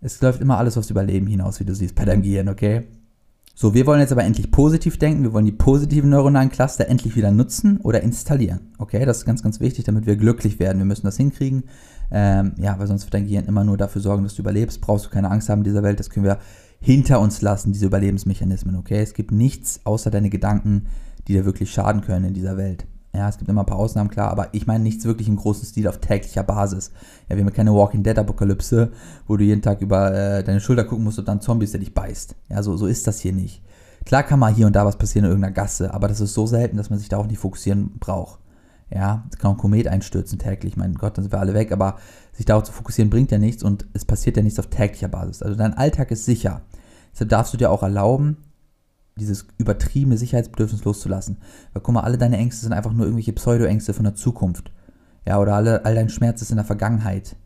[0.00, 2.88] Es läuft immer alles aufs Überleben hinaus, wie du siehst, bei deinem Gehirn, okay?
[3.54, 5.22] So, wir wollen jetzt aber endlich positiv denken.
[5.22, 8.72] Wir wollen die positiven neuronalen Cluster endlich wieder nutzen oder installieren.
[8.78, 10.78] Okay, das ist ganz, ganz wichtig, damit wir glücklich werden.
[10.78, 11.64] Wir müssen das hinkriegen.
[12.10, 14.80] Ähm, ja, weil sonst wird dein Gehirn immer nur dafür sorgen, dass du überlebst.
[14.80, 15.98] Brauchst du keine Angst haben in dieser Welt.
[16.00, 16.38] Das können wir
[16.80, 18.76] hinter uns lassen, diese Überlebensmechanismen.
[18.76, 20.86] Okay, es gibt nichts außer deine Gedanken,
[21.28, 22.86] die dir wirklich schaden können in dieser Welt.
[23.14, 25.66] Ja, es gibt immer ein paar Ausnahmen, klar, aber ich meine nichts wirklich im großen
[25.66, 26.92] Stil auf täglicher Basis.
[27.28, 28.92] Ja, wir haben keine Walking Dead Apokalypse,
[29.26, 31.94] wo du jeden Tag über äh, deine Schulter gucken musst und dann Zombies, der dich
[31.94, 32.34] beißt.
[32.48, 33.62] Ja, so, so ist das hier nicht.
[34.04, 36.46] Klar kann mal hier und da was passieren in irgendeiner Gasse, aber das ist so
[36.46, 38.40] selten, dass man sich da auch nicht fokussieren braucht.
[38.90, 41.72] Ja, es kann auch ein Komet einstürzen täglich, mein Gott, dann sind wir alle weg,
[41.72, 41.96] aber
[42.32, 45.42] sich darauf zu fokussieren bringt ja nichts und es passiert ja nichts auf täglicher Basis.
[45.42, 46.62] Also dein Alltag ist sicher.
[47.12, 48.38] Deshalb darfst du dir auch erlauben,
[49.18, 51.38] dieses übertriebene Sicherheitsbedürfnis loszulassen.
[51.72, 54.72] Weil guck mal, alle deine Ängste sind einfach nur irgendwelche Pseudo-Ängste von der Zukunft.
[55.26, 57.36] Ja, oder alle, all dein Schmerz ist in der Vergangenheit.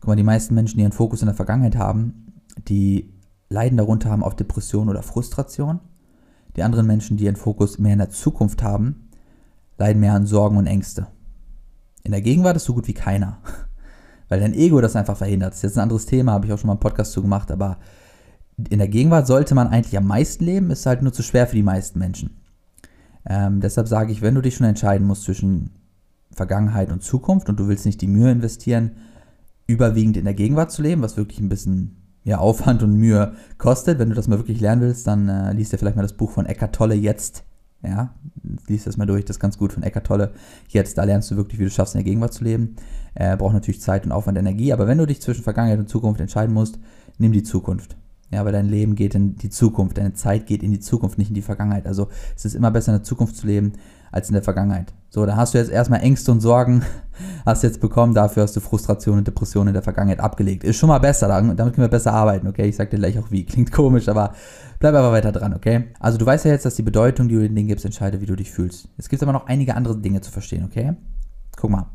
[0.00, 2.32] Guck mal, die meisten Menschen, die ihren Fokus in der Vergangenheit haben,
[2.68, 3.14] die
[3.48, 5.80] leiden darunter, haben auf Depression oder Frustration.
[6.56, 9.08] Die anderen Menschen, die ihren Fokus mehr in der Zukunft haben,
[9.78, 11.06] leiden mehr an Sorgen und Ängste.
[12.02, 13.38] In der Gegenwart ist so gut wie keiner.
[14.28, 15.50] Weil dein Ego das einfach verhindert.
[15.50, 17.50] Das ist jetzt ein anderes Thema, habe ich auch schon mal einen Podcast zu gemacht,
[17.50, 17.78] aber
[18.68, 21.56] in der Gegenwart sollte man eigentlich am meisten leben, ist halt nur zu schwer für
[21.56, 22.36] die meisten Menschen.
[23.26, 25.70] Ähm, deshalb sage ich, wenn du dich schon entscheiden musst zwischen
[26.32, 28.92] Vergangenheit und Zukunft und du willst nicht die Mühe investieren,
[29.66, 33.98] überwiegend in der Gegenwart zu leben, was wirklich ein bisschen ja, Aufwand und Mühe kostet,
[33.98, 36.30] wenn du das mal wirklich lernen willst, dann äh, liest dir vielleicht mal das Buch
[36.30, 37.44] von Eckart Tolle jetzt.
[37.82, 38.14] Ja,
[38.68, 40.32] liest das mal durch, das ist ganz gut von Eckart Tolle.
[40.68, 42.76] Jetzt, da lernst du wirklich, wie du schaffst, in der Gegenwart zu leben.
[43.14, 46.20] Äh, braucht natürlich Zeit und Aufwand, Energie, aber wenn du dich zwischen Vergangenheit und Zukunft
[46.20, 46.78] entscheiden musst,
[47.16, 47.96] nimm die Zukunft.
[48.30, 51.28] Ja, weil dein Leben geht in die Zukunft, deine Zeit geht in die Zukunft, nicht
[51.28, 51.86] in die Vergangenheit.
[51.86, 53.72] Also es ist immer besser in der Zukunft zu leben
[54.12, 54.92] als in der Vergangenheit.
[55.08, 56.82] So, da hast du jetzt erstmal Ängste und Sorgen,
[57.46, 60.62] hast jetzt bekommen, dafür hast du Frustration und Depression in der Vergangenheit abgelegt.
[60.62, 62.68] Ist schon mal besser, damit können wir besser arbeiten, okay?
[62.68, 64.32] Ich sag dir gleich auch wie, klingt komisch, aber
[64.78, 65.86] bleib aber weiter dran, okay?
[65.98, 68.26] Also du weißt ja jetzt, dass die Bedeutung, die du den Dingen gibst, entscheidet, wie
[68.26, 68.88] du dich fühlst.
[68.96, 70.94] Es gibt aber noch einige andere Dinge zu verstehen, okay?
[71.56, 71.86] Guck mal.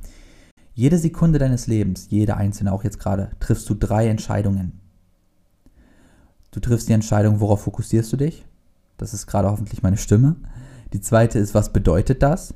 [0.73, 4.81] Jede Sekunde deines Lebens, jede einzelne, auch jetzt gerade, triffst du drei Entscheidungen.
[6.55, 8.45] Du triffst die Entscheidung, worauf fokussierst du dich?
[8.95, 10.37] Das ist gerade hoffentlich meine Stimme.
[10.93, 12.53] Die zweite ist, was bedeutet das?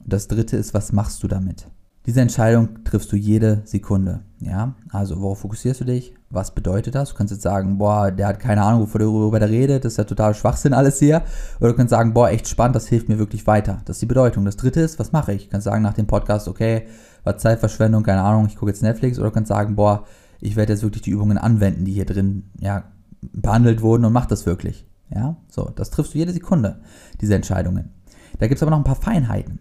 [0.00, 1.68] Und das dritte ist, was machst du damit?
[2.04, 4.24] Diese Entscheidung triffst du jede Sekunde.
[4.40, 6.16] Ja, also worauf fokussierst du dich?
[6.30, 7.10] Was bedeutet das?
[7.10, 10.04] Du kannst jetzt sagen, boah, der hat keine Ahnung, worüber der redet, das ist ja
[10.04, 11.22] total Schwachsinn alles hier.
[11.60, 13.82] Oder du kannst sagen, boah, echt spannend, das hilft mir wirklich weiter.
[13.84, 14.46] Das ist die Bedeutung.
[14.46, 15.44] Das dritte ist, was mache ich?
[15.44, 16.88] Du kannst sagen nach dem Podcast, okay,
[17.22, 19.16] war Zeitverschwendung, keine Ahnung, ich gucke jetzt Netflix.
[19.16, 20.06] Oder du kannst sagen, boah,
[20.40, 22.82] ich werde jetzt wirklich die Übungen anwenden, die hier drin ja,
[23.20, 24.86] behandelt wurden und mach das wirklich.
[25.14, 26.80] Ja, so, das triffst du jede Sekunde,
[27.20, 27.90] diese Entscheidungen.
[28.38, 29.58] Da gibt es aber noch ein paar Feinheiten.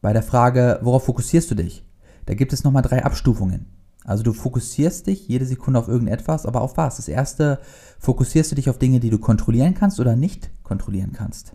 [0.00, 1.84] Bei der Frage, worauf fokussierst du dich?
[2.26, 3.66] Da gibt es nochmal drei Abstufungen.
[4.04, 6.96] Also du fokussierst dich jede Sekunde auf irgendetwas, aber auf was?
[6.96, 7.60] Das erste,
[7.98, 11.52] fokussierst du dich auf Dinge, die du kontrollieren kannst oder nicht kontrollieren kannst?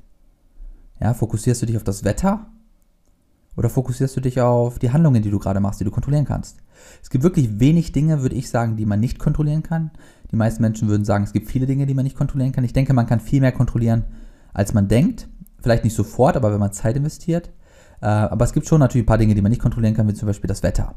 [0.99, 2.47] Ja, fokussierst du dich auf das Wetter
[3.57, 6.57] oder fokussierst du dich auf die Handlungen, die du gerade machst, die du kontrollieren kannst?
[7.01, 9.91] Es gibt wirklich wenig Dinge, würde ich sagen, die man nicht kontrollieren kann.
[10.31, 12.63] Die meisten Menschen würden sagen, es gibt viele Dinge, die man nicht kontrollieren kann.
[12.63, 14.05] Ich denke, man kann viel mehr kontrollieren,
[14.53, 15.27] als man denkt.
[15.61, 17.51] Vielleicht nicht sofort, aber wenn man Zeit investiert.
[18.01, 20.13] Äh, aber es gibt schon natürlich ein paar Dinge, die man nicht kontrollieren kann, wie
[20.13, 20.95] zum Beispiel das Wetter.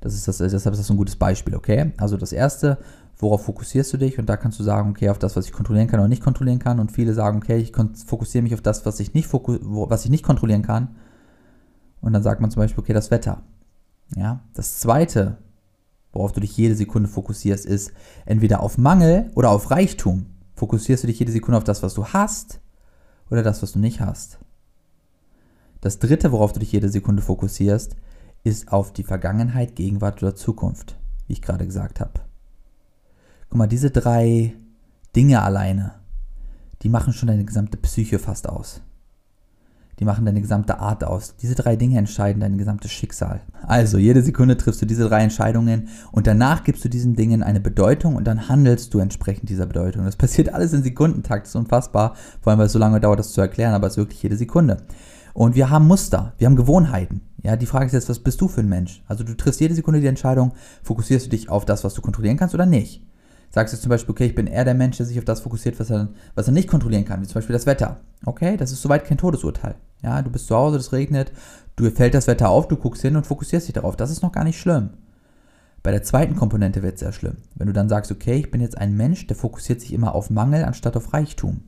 [0.00, 1.92] Das ist das, deshalb ist das so ein gutes Beispiel, okay?
[1.96, 2.78] Also das erste,
[3.18, 4.18] worauf fokussierst du dich?
[4.18, 6.60] Und da kannst du sagen, okay, auf das, was ich kontrollieren kann oder nicht kontrollieren
[6.60, 6.78] kann.
[6.78, 7.72] Und viele sagen, okay, ich
[8.06, 10.96] fokussiere mich auf das, was ich nicht, was ich nicht kontrollieren kann.
[12.00, 13.42] Und dann sagt man zum Beispiel, okay, das Wetter.
[14.16, 15.38] Ja, das zweite,
[16.12, 17.92] worauf du dich jede Sekunde fokussierst, ist
[18.24, 20.26] entweder auf Mangel oder auf Reichtum.
[20.54, 22.60] Fokussierst du dich jede Sekunde auf das, was du hast
[23.30, 24.38] oder das, was du nicht hast.
[25.80, 27.96] Das dritte, worauf du dich jede Sekunde fokussierst,
[28.42, 32.20] ist auf die Vergangenheit, Gegenwart oder Zukunft, wie ich gerade gesagt habe.
[33.48, 34.54] Guck mal, diese drei
[35.14, 35.94] Dinge alleine,
[36.82, 38.82] die machen schon deine gesamte Psyche fast aus
[39.98, 41.34] die machen deine gesamte Art aus.
[41.36, 43.40] Diese drei Dinge entscheiden dein gesamtes Schicksal.
[43.66, 47.60] Also, jede Sekunde triffst du diese drei Entscheidungen und danach gibst du diesen Dingen eine
[47.60, 50.04] Bedeutung und dann handelst du entsprechend dieser Bedeutung.
[50.04, 53.18] Das passiert alles in Sekundentakt, das ist unfassbar, vor allem weil es so lange dauert,
[53.18, 54.78] das zu erklären, aber es ist wirklich jede Sekunde.
[55.34, 57.20] Und wir haben Muster, wir haben Gewohnheiten.
[57.42, 59.04] Ja, die Frage ist jetzt, was bist du für ein Mensch?
[59.06, 62.36] Also du triffst jede Sekunde die Entscheidung, fokussierst du dich auf das, was du kontrollieren
[62.36, 63.04] kannst oder nicht?
[63.50, 65.80] Sagst du zum Beispiel, okay, ich bin eher der Mensch, der sich auf das fokussiert,
[65.80, 68.00] was er, was er nicht kontrollieren kann, wie zum Beispiel das Wetter.
[68.24, 69.74] Okay, das ist soweit kein Todesurteil.
[70.02, 71.32] Ja, du bist zu Hause, es regnet,
[71.76, 73.96] du fällt das Wetter auf, du guckst hin und fokussierst dich darauf.
[73.96, 74.90] Das ist noch gar nicht schlimm.
[75.82, 77.38] Bei der zweiten Komponente wird es sehr schlimm.
[77.54, 80.28] Wenn du dann sagst, okay, ich bin jetzt ein Mensch, der fokussiert sich immer auf
[80.28, 81.62] Mangel anstatt auf Reichtum.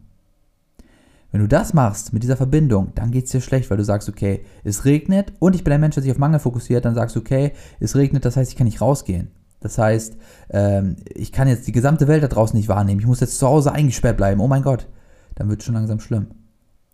[1.32, 4.08] Wenn du das machst mit dieser Verbindung, dann geht es dir schlecht, weil du sagst,
[4.08, 7.14] okay, es regnet und ich bin ein Mensch, der sich auf Mangel fokussiert, dann sagst
[7.14, 9.30] du, okay, es regnet, das heißt, ich kann nicht rausgehen.
[9.61, 10.16] Das heißt,
[10.51, 13.01] ähm, ich kann jetzt die gesamte Welt da draußen nicht wahrnehmen.
[13.01, 14.40] Ich muss jetzt zu Hause eingesperrt bleiben.
[14.40, 14.88] Oh mein Gott.
[15.35, 16.29] Dann wird es schon langsam schlimm.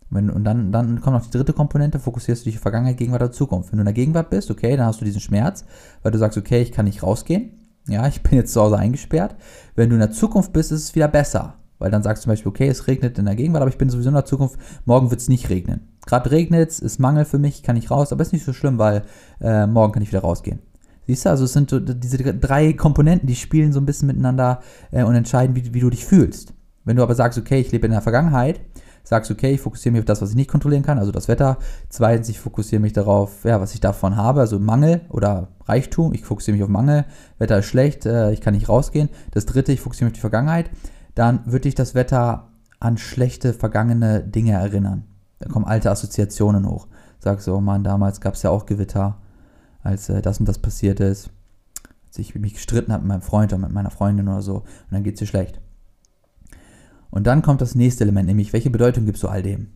[0.09, 3.21] Wenn, und dann, dann kommt noch die dritte Komponente, fokussierst du dich auf Vergangenheit, Gegenwart
[3.21, 3.71] oder Zukunft.
[3.71, 5.65] Wenn du in der Gegenwart bist, okay, dann hast du diesen Schmerz,
[6.01, 7.51] weil du sagst, okay, ich kann nicht rausgehen.
[7.87, 9.35] Ja, ich bin jetzt zu Hause eingesperrt.
[9.75, 11.55] Wenn du in der Zukunft bist, ist es wieder besser.
[11.79, 13.89] Weil dann sagst du zum Beispiel, okay, es regnet in der Gegenwart, aber ich bin
[13.89, 15.81] sowieso in der Zukunft, morgen wird es nicht regnen.
[16.07, 18.79] Gerade regnet es, ist Mangel für mich, kann ich raus, aber ist nicht so schlimm,
[18.79, 19.03] weil
[19.41, 20.59] äh, morgen kann ich wieder rausgehen.
[21.07, 24.59] Siehst du, also es sind diese drei Komponenten, die spielen so ein bisschen miteinander
[24.91, 26.53] äh, und entscheiden, wie, wie du dich fühlst.
[26.83, 28.59] Wenn du aber sagst, okay, ich lebe in der Vergangenheit,
[29.03, 31.57] sagst, okay, ich fokussiere mich auf das, was ich nicht kontrollieren kann, also das Wetter.
[31.87, 36.13] Zweitens, ich fokussiere mich darauf, ja, was ich davon habe, also Mangel oder Reichtum.
[36.13, 37.05] Ich fokussiere mich auf Mangel.
[37.37, 39.07] Wetter ist schlecht, äh, ich kann nicht rausgehen.
[39.31, 40.69] Das dritte, ich fokussiere mich auf die Vergangenheit.
[41.15, 42.49] Dann würde dich das Wetter
[42.81, 45.05] an schlechte, vergangene Dinge erinnern.
[45.39, 46.87] Da kommen alte Assoziationen hoch.
[47.19, 49.17] Sagst du, oh Mann, damals gab es ja auch Gewitter
[49.83, 51.29] als äh, das und das passiert ist,
[52.07, 54.91] als ich mich gestritten habe mit meinem Freund oder mit meiner Freundin oder so, und
[54.91, 55.59] dann geht es dir schlecht.
[57.09, 59.67] Und dann kommt das nächste Element, nämlich welche Bedeutung gibst du all dem?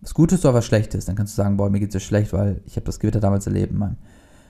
[0.00, 1.06] Was Gutes oder was Schlechtes?
[1.06, 3.20] Dann kannst du sagen, boah, mir geht es ja schlecht, weil ich habe das Gewitter
[3.20, 3.96] damals erlebt, mein,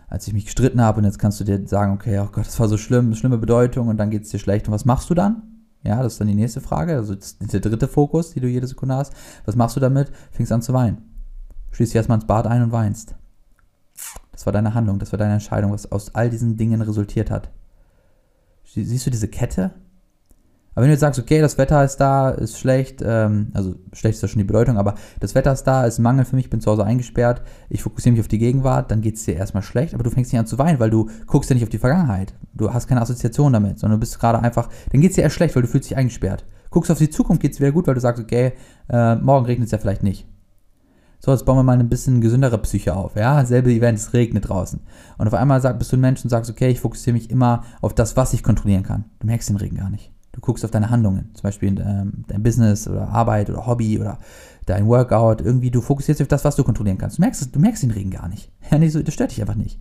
[0.09, 2.59] als ich mich gestritten habe und jetzt kannst du dir sagen, okay, oh Gott, das
[2.59, 4.67] war so schlimm, schlimme Bedeutung und dann geht es dir schlecht.
[4.67, 5.43] Und was machst du dann?
[5.83, 8.97] Ja, das ist dann die nächste Frage, also der dritte Fokus, die du jede Sekunde
[8.97, 9.13] hast.
[9.45, 10.11] Was machst du damit?
[10.31, 10.99] Fängst an zu weinen.
[11.73, 13.15] Schließt dich erstmal ins Bad ein und weinst.
[14.35, 17.51] Das war deine Handlung, das war deine Entscheidung, was aus all diesen Dingen resultiert hat.
[18.65, 19.71] Siehst du diese Kette?
[20.75, 24.17] Aber wenn du jetzt sagst, okay, das Wetter ist da, ist schlecht, ähm, also schlecht
[24.17, 26.61] ist ja schon die Bedeutung, aber das Wetter ist da, ist Mangel für mich, bin
[26.61, 29.95] zu Hause eingesperrt, ich fokussiere mich auf die Gegenwart, dann geht es dir erstmal schlecht,
[29.95, 32.35] aber du fängst nicht an zu weinen, weil du guckst ja nicht auf die Vergangenheit.
[32.55, 35.37] Du hast keine Assoziation damit, sondern du bist gerade einfach, dann geht es dir erst
[35.37, 36.45] schlecht, weil du fühlst dich eingesperrt.
[36.71, 38.53] Guckst auf die Zukunft, geht es wieder gut, weil du sagst, okay,
[38.89, 40.27] äh, morgen regnet es ja vielleicht nicht.
[41.25, 43.17] So, jetzt bauen wir mal ein bisschen gesündere Psyche auf.
[43.17, 44.81] Ja, selbe Event, es regnet draußen.
[45.17, 47.65] Und auf einmal sag, bist du ein Mensch und sagst, okay, ich fokussiere mich immer
[47.81, 49.07] auf das, was ich kontrollieren kann.
[49.21, 50.13] Du merkst den Regen gar nicht.
[50.33, 54.19] Du guckst auf deine Handlungen, zum Beispiel ähm, dein Business oder Arbeit oder Hobby oder
[54.67, 55.41] dein Workout.
[55.41, 57.17] Irgendwie, du fokussierst auf das, was du kontrollieren kannst.
[57.17, 58.53] Du merkst, du merkst den Regen gar nicht.
[58.71, 59.81] Ja, nicht so, das stört dich einfach nicht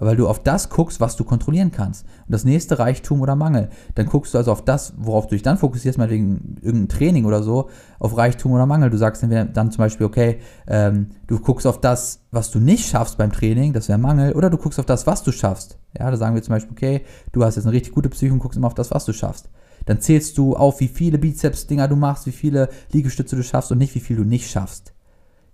[0.00, 2.04] weil du auf das guckst, was du kontrollieren kannst.
[2.04, 3.68] Und das nächste Reichtum oder Mangel.
[3.94, 7.24] Dann guckst du also auf das, worauf du dich dann fokussierst, mal wegen irgendein Training
[7.24, 8.90] oder so, auf Reichtum oder Mangel.
[8.90, 13.18] Du sagst dann, zum Beispiel, okay, ähm, du guckst auf das, was du nicht schaffst
[13.18, 15.78] beim Training, das wäre Mangel, oder du guckst auf das, was du schaffst.
[15.98, 17.00] Ja, da sagen wir zum Beispiel, okay,
[17.32, 19.48] du hast jetzt eine richtig gute Psyche und guckst immer auf das, was du schaffst.
[19.86, 23.78] Dann zählst du auf, wie viele Bizeps-Dinger du machst, wie viele Liegestütze du schaffst und
[23.78, 24.92] nicht, wie viel du nicht schaffst.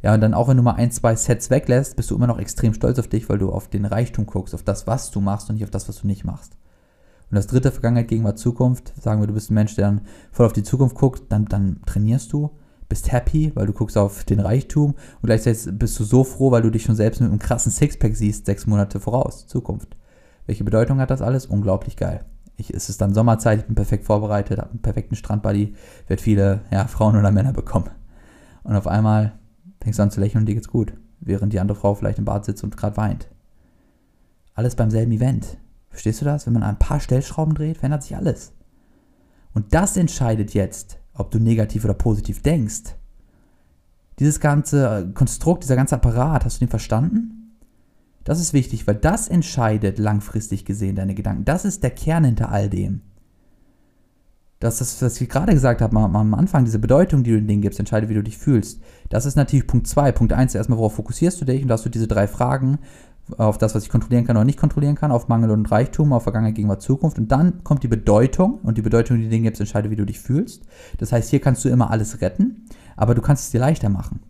[0.05, 2.39] Ja, und dann auch wenn du mal ein, zwei Sets weglässt, bist du immer noch
[2.39, 5.49] extrem stolz auf dich, weil du auf den Reichtum guckst, auf das, was du machst
[5.49, 6.59] und nicht auf das, was du nicht machst.
[7.31, 10.45] Und das dritte, Vergangenheit, Gegenwart, Zukunft, sagen wir, du bist ein Mensch, der dann voll
[10.45, 12.51] auf die Zukunft guckt, dann, dann trainierst du,
[12.91, 16.61] bist happy, weil du guckst auf den Reichtum und gleichzeitig bist du so froh, weil
[16.61, 19.97] du dich schon selbst mit einem krassen Sixpack siehst, sechs Monate voraus, Zukunft.
[20.45, 21.47] Welche Bedeutung hat das alles?
[21.47, 22.27] Unglaublich geil.
[22.59, 25.75] Ich, es ist dann Sommerzeit, ich bin perfekt vorbereitet, habe einen perfekten Strandbuddy,
[26.09, 27.89] werde viele ja, Frauen oder Männer bekommen.
[28.65, 29.33] Und auf einmal
[29.85, 32.25] fängst du an zu lächeln und dir geht's gut, während die andere Frau vielleicht im
[32.25, 33.29] Bad sitzt und gerade weint.
[34.55, 35.59] Alles beim selben Event.
[35.91, 36.47] Verstehst du das?
[36.47, 38.53] Wenn man ein paar Stellschrauben dreht, verändert sich alles.
[39.53, 42.97] Und das entscheidet jetzt, ob du negativ oder positiv denkst.
[44.19, 47.59] Dieses ganze äh, Konstrukt, dieser ganze Apparat, hast du den verstanden?
[48.25, 51.45] Das ist wichtig, weil das entscheidet langfristig gesehen deine Gedanken.
[51.45, 53.03] Das ist der Kern hinter all dem
[54.65, 57.61] dass das, was ich gerade gesagt habe, am Anfang, diese Bedeutung, die du den Dingen
[57.61, 58.81] gibst, entscheidet, wie du dich fühlst.
[59.11, 60.13] Das ist natürlich Punkt 2.
[60.13, 61.61] Punkt 1 erstmal, worauf fokussierst du dich?
[61.61, 62.79] Und da hast du diese drei Fragen,
[63.37, 66.23] auf das, was ich kontrollieren kann oder nicht kontrollieren kann, auf Mangel und Reichtum, auf
[66.23, 67.19] Vergangenheit, Gegenwart, Zukunft.
[67.19, 70.07] Und dann kommt die Bedeutung und die Bedeutung, die du Dinge gibst, entscheidet, wie du
[70.07, 70.63] dich fühlst.
[70.97, 72.65] Das heißt, hier kannst du immer alles retten,
[72.97, 74.21] aber du kannst es dir leichter machen.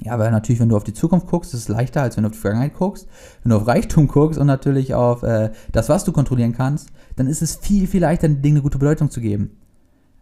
[0.00, 2.28] Ja, weil natürlich, wenn du auf die Zukunft guckst, ist es leichter, als wenn du
[2.28, 3.08] auf die Vergangenheit guckst.
[3.42, 7.26] Wenn du auf Reichtum guckst und natürlich auf äh, das, was du kontrollieren kannst, dann
[7.26, 9.56] ist es viel, viel leichter, den Dingen eine gute Bedeutung zu geben.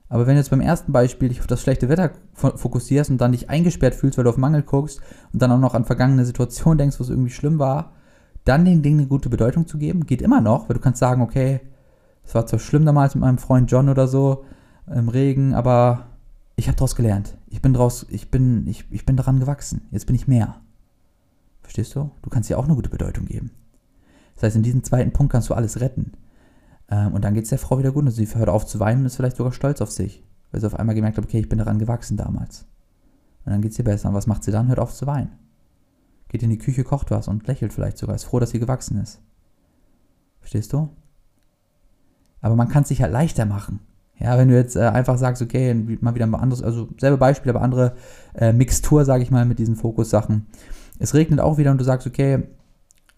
[0.08, 3.32] Aber wenn du jetzt beim ersten Beispiel dich auf das schlechte Wetter fokussierst und dann
[3.32, 5.00] dich eingesperrt fühlst, weil du auf Mangel guckst
[5.32, 7.92] und dann auch noch an vergangene Situationen denkst, wo es irgendwie schlimm war,
[8.44, 11.22] dann den Dingen eine gute Bedeutung zu geben, geht immer noch, weil du kannst sagen,
[11.22, 11.60] okay,
[12.24, 14.44] es war zwar schlimm damals mit meinem Freund John oder so
[14.86, 16.06] im Regen, aber
[16.56, 17.36] ich habe daraus gelernt.
[17.48, 19.82] Ich bin draus, ich bin, ich, ich bin daran gewachsen.
[19.90, 20.60] Jetzt bin ich mehr.
[21.62, 22.10] Verstehst du?
[22.22, 23.50] Du kannst dir auch eine gute Bedeutung geben.
[24.34, 26.12] Das heißt, in diesem zweiten Punkt kannst du alles retten.
[26.88, 29.00] Ähm, und dann geht es der Frau wieder gut und sie hört auf zu weinen
[29.00, 30.24] und ist vielleicht sogar stolz auf sich.
[30.50, 32.66] Weil sie auf einmal gemerkt hat, okay, ich bin daran gewachsen damals.
[33.44, 34.08] Und dann geht es ihr besser.
[34.08, 34.68] Und was macht sie dann?
[34.68, 35.32] Hört auf zu weinen.
[36.28, 38.16] Geht in die Küche, kocht was und lächelt vielleicht sogar.
[38.16, 39.20] Ist froh, dass sie gewachsen ist.
[40.40, 40.88] Verstehst du?
[42.40, 43.80] Aber man kann es sich halt leichter machen.
[44.18, 47.50] Ja, wenn du jetzt äh, einfach sagst, okay, mal wieder ein anderes, also selbe Beispiel,
[47.50, 47.94] aber andere
[48.34, 50.46] äh, Mixtur, sage ich mal, mit diesen Fokussachen.
[50.98, 52.44] Es regnet auch wieder und du sagst, okay,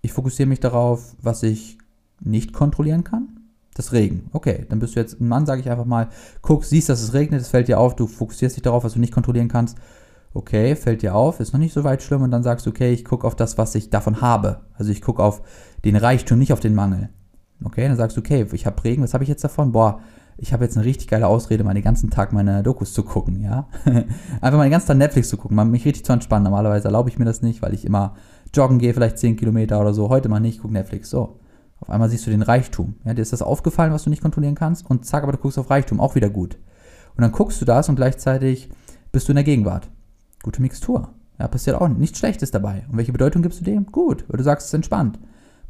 [0.00, 1.78] ich fokussiere mich darauf, was ich
[2.20, 3.28] nicht kontrollieren kann.
[3.74, 4.28] Das Regen.
[4.32, 6.08] Okay, dann bist du jetzt ein Mann, sage ich einfach mal,
[6.42, 8.98] guck, siehst, dass es regnet, es fällt dir auf, du fokussierst dich darauf, was du
[8.98, 9.78] nicht kontrollieren kannst.
[10.34, 12.92] Okay, fällt dir auf, ist noch nicht so weit schlimm und dann sagst du, okay,
[12.92, 14.60] ich gucke auf das, was ich davon habe.
[14.74, 15.42] Also ich gucke auf
[15.84, 17.08] den Reichtum, nicht auf den Mangel.
[17.64, 19.72] Okay, dann sagst du, okay, ich habe Regen, was habe ich jetzt davon?
[19.72, 20.00] Boah,
[20.40, 23.42] ich habe jetzt eine richtig geile Ausrede, mal den ganzen Tag meine Dokus zu gucken,
[23.42, 23.68] ja.
[24.40, 26.44] Einfach mal den ganzen Tag Netflix zu gucken, mal mich richtig zu entspannen.
[26.44, 28.14] Normalerweise erlaube ich mir das nicht, weil ich immer
[28.54, 30.08] joggen gehe, vielleicht 10 Kilometer oder so.
[30.08, 31.10] Heute mal nicht, guck Netflix.
[31.10, 31.40] So.
[31.80, 32.94] Auf einmal siehst du den Reichtum.
[33.04, 35.58] Ja, dir ist das aufgefallen, was du nicht kontrollieren kannst, und zack, aber du guckst
[35.58, 36.56] auf Reichtum, auch wieder gut.
[37.16, 38.70] Und dann guckst du das und gleichzeitig
[39.10, 39.88] bist du in der Gegenwart.
[40.44, 41.10] Gute Mixtur.
[41.40, 42.84] Ja, passiert auch nichts Schlechtes dabei.
[42.90, 43.86] Und welche Bedeutung gibst du dem?
[43.86, 45.18] Gut, weil du sagst, es ist entspannt.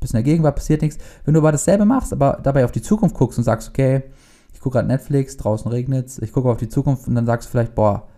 [0.01, 0.99] Bist in der Gegenwart, passiert nichts.
[1.25, 4.05] Wenn du aber dasselbe machst, aber dabei auf die Zukunft guckst und sagst, okay,
[4.59, 7.47] ich gucke gerade Netflix, draußen regnet es, ich gucke auf die Zukunft und dann sagst
[7.47, 8.09] du vielleicht, boah,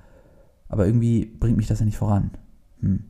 [0.71, 2.31] aber irgendwie bringt mich das ja nicht voran.
[2.81, 3.05] Hm.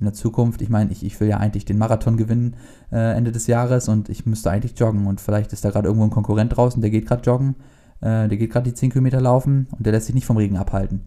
[0.00, 2.56] In der Zukunft, ich meine, ich, ich will ja eigentlich den Marathon gewinnen
[2.90, 6.04] äh, Ende des Jahres und ich müsste eigentlich joggen und vielleicht ist da gerade irgendwo
[6.04, 7.54] ein Konkurrent draußen, der geht gerade joggen,
[8.00, 10.56] äh, der geht gerade die 10 Kilometer laufen und der lässt sich nicht vom Regen
[10.56, 11.02] abhalten.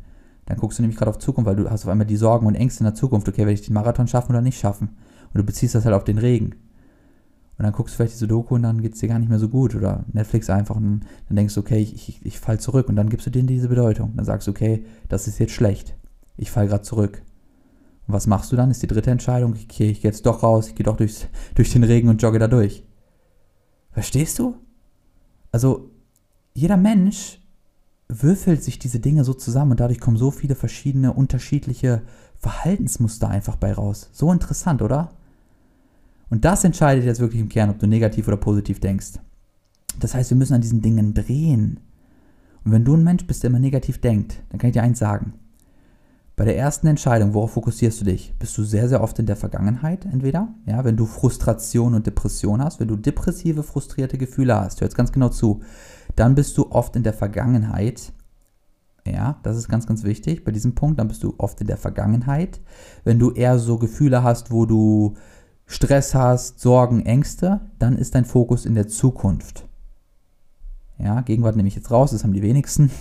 [0.46, 2.56] Dann guckst du nämlich gerade auf Zukunft, weil du hast auf einmal die Sorgen und
[2.56, 4.88] Ängste in der Zukunft, okay, werde ich den Marathon schaffen oder nicht schaffen?
[5.34, 6.56] Und du beziehst das halt auf den Regen.
[7.62, 9.38] Und dann guckst du vielleicht diese Doku und dann geht es dir gar nicht mehr
[9.38, 9.76] so gut.
[9.76, 12.90] Oder Netflix einfach und dann denkst du, okay, ich, ich, ich fall zurück.
[12.90, 14.14] Und dann gibst du denen diese Bedeutung.
[14.16, 15.96] Dann sagst du, okay, das ist jetzt schlecht.
[16.38, 17.22] Ich fall gerade zurück.
[18.08, 18.72] Und was machst du dann?
[18.72, 19.52] Ist die dritte Entscheidung.
[19.52, 22.40] Okay, ich gehe jetzt doch raus, ich gehe doch durchs, durch den Regen und jogge
[22.40, 22.84] da durch.
[23.92, 24.56] Verstehst du?
[25.52, 25.92] Also,
[26.56, 27.44] jeder Mensch
[28.08, 32.02] würfelt sich diese Dinge so zusammen und dadurch kommen so viele verschiedene, unterschiedliche
[32.40, 34.10] Verhaltensmuster einfach bei raus.
[34.14, 35.12] So interessant, oder?
[36.32, 39.20] Und das entscheidet jetzt wirklich im Kern, ob du negativ oder positiv denkst.
[40.00, 41.82] Das heißt, wir müssen an diesen Dingen drehen.
[42.64, 45.00] Und wenn du ein Mensch bist, der immer negativ denkt, dann kann ich dir eins
[45.00, 45.34] sagen.
[46.38, 48.34] Bei der ersten Entscheidung, worauf fokussierst du dich?
[48.40, 50.48] Bist du sehr, sehr oft in der Vergangenheit entweder?
[50.66, 54.96] Ja, wenn du Frustration und Depression hast, wenn du depressive, frustrierte Gefühle hast, hör jetzt
[54.96, 55.62] ganz genau zu,
[56.16, 58.14] dann bist du oft in der Vergangenheit.
[59.06, 61.00] Ja, das ist ganz, ganz wichtig bei diesem Punkt.
[61.00, 62.62] Dann bist du oft in der Vergangenheit.
[63.04, 65.16] Wenn du eher so Gefühle hast, wo du
[65.72, 69.66] Stress hast, Sorgen, Ängste, dann ist dein Fokus in der Zukunft.
[70.98, 72.92] Ja, Gegenwart nehme ich jetzt raus, das haben die wenigsten.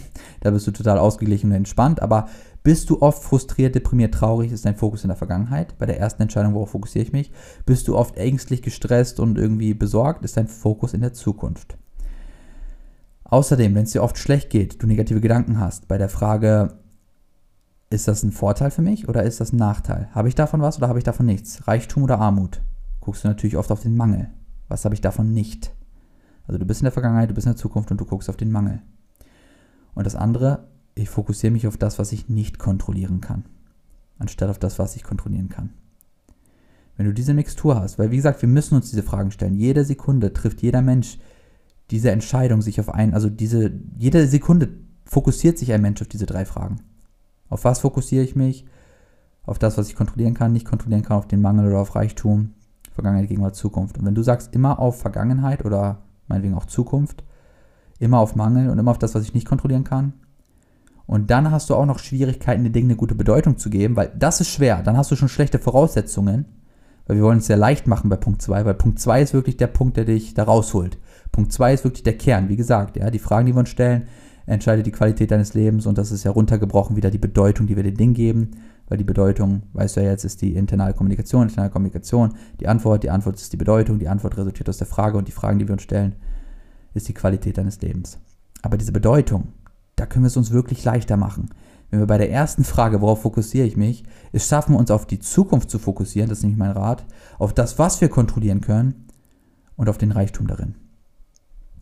[0.41, 2.01] Da bist du total ausgeglichen und entspannt.
[2.01, 2.29] Aber
[2.63, 5.77] bist du oft frustriert, deprimiert, traurig, ist dein Fokus in der Vergangenheit.
[5.79, 7.33] Bei der ersten Entscheidung, worauf fokussiere ich mich?
[7.67, 11.77] Bist du oft ängstlich, gestresst und irgendwie besorgt, ist dein Fokus in der Zukunft.
[13.25, 16.79] Außerdem, wenn es dir oft schlecht geht, du negative Gedanken hast, bei der Frage,
[17.91, 20.09] ist das ein Vorteil für mich oder ist das ein Nachteil?
[20.13, 21.67] Habe ich davon was oder habe ich davon nichts?
[21.67, 22.63] Reichtum oder Armut?
[23.01, 24.31] Guckst du natürlich oft auf den Mangel.
[24.69, 25.75] Was habe ich davon nicht?
[26.47, 28.37] Also du bist in der Vergangenheit, du bist in der Zukunft und du guckst auf
[28.37, 28.81] den Mangel.
[29.95, 33.45] Und das andere, ich fokussiere mich auf das, was ich nicht kontrollieren kann,
[34.19, 35.71] anstatt auf das, was ich kontrollieren kann.
[36.97, 39.57] Wenn du diese Mixtur hast, weil wie gesagt, wir müssen uns diese Fragen stellen.
[39.57, 41.19] Jede Sekunde trifft jeder Mensch
[41.91, 44.69] diese Entscheidung sich auf einen, also diese, jede Sekunde
[45.05, 46.77] fokussiert sich ein Mensch auf diese drei Fragen.
[47.51, 48.65] Auf was fokussiere ich mich?
[49.45, 52.55] Auf das, was ich kontrollieren kann, nicht kontrollieren kann, auf den Mangel oder auf Reichtum,
[52.93, 53.99] Vergangenheit, Gegenwart, Zukunft.
[53.99, 57.25] Und wenn du sagst, immer auf Vergangenheit oder meinetwegen auch Zukunft,
[57.99, 60.15] immer auf Mangel und immer auf das, was ich nicht kontrollieren kann,
[61.11, 64.13] und dann hast du auch noch Schwierigkeiten, den Dingen eine gute Bedeutung zu geben, weil
[64.17, 64.81] das ist schwer.
[64.85, 66.45] Dann hast du schon schlechte Voraussetzungen,
[67.05, 69.57] weil wir wollen es sehr leicht machen bei Punkt 2, weil Punkt 2 ist wirklich
[69.57, 70.99] der Punkt, der dich da rausholt.
[71.33, 74.07] Punkt 2 ist wirklich der Kern, wie gesagt, ja, die Fragen, die wir uns stellen,
[74.51, 77.85] entscheidet die Qualität deines Lebens und das ist ja runtergebrochen wieder die Bedeutung, die wir
[77.85, 78.51] den Dingen geben,
[78.89, 83.05] weil die Bedeutung, weißt du ja jetzt, ist die internale Kommunikation, internale Kommunikation, die Antwort,
[83.05, 85.69] die Antwort ist die Bedeutung, die Antwort resultiert aus der Frage und die Fragen, die
[85.69, 86.17] wir uns stellen,
[86.95, 88.19] ist die Qualität deines Lebens.
[88.63, 89.53] Aber diese Bedeutung,
[89.95, 91.51] da können wir es uns wirklich leichter machen.
[91.91, 95.21] Wenn wir bei der ersten Frage, worauf fokussiere ich mich, es schaffen, uns auf die
[95.21, 97.07] Zukunft zu fokussieren, das ist nämlich mein Rat,
[97.39, 99.07] auf das, was wir kontrollieren können
[99.77, 100.75] und auf den Reichtum darin.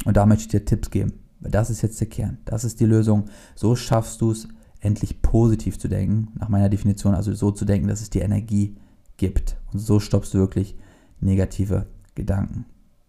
[0.05, 2.87] Und da möchte ich dir Tipps geben, das ist jetzt der Kern, das ist die
[2.87, 3.27] Lösung.
[3.55, 4.49] So schaffst du es,
[4.81, 8.77] endlich positiv zu denken, nach meiner Definition, also so zu denken, dass es dir Energie
[9.17, 9.57] gibt.
[9.73, 10.77] Und so stoppst du wirklich
[11.21, 12.65] negative Gedanken.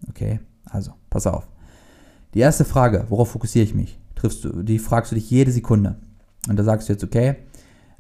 [0.10, 1.48] Okay, also pass auf.
[2.34, 4.00] Die erste Frage, worauf fokussiere ich mich?
[4.20, 5.96] triffst du, die fragst du dich jede Sekunde.
[6.48, 7.38] Und da sagst du jetzt, okay,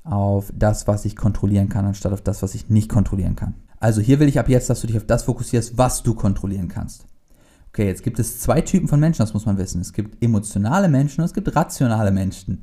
[0.03, 3.55] auf das, was ich kontrollieren kann, anstatt auf das, was ich nicht kontrollieren kann.
[3.79, 6.67] Also hier will ich ab jetzt, dass du dich auf das fokussierst, was du kontrollieren
[6.67, 7.05] kannst.
[7.79, 9.79] Okay, jetzt gibt es zwei Typen von Menschen, das muss man wissen.
[9.79, 12.61] Es gibt emotionale Menschen und es gibt rationale Menschen.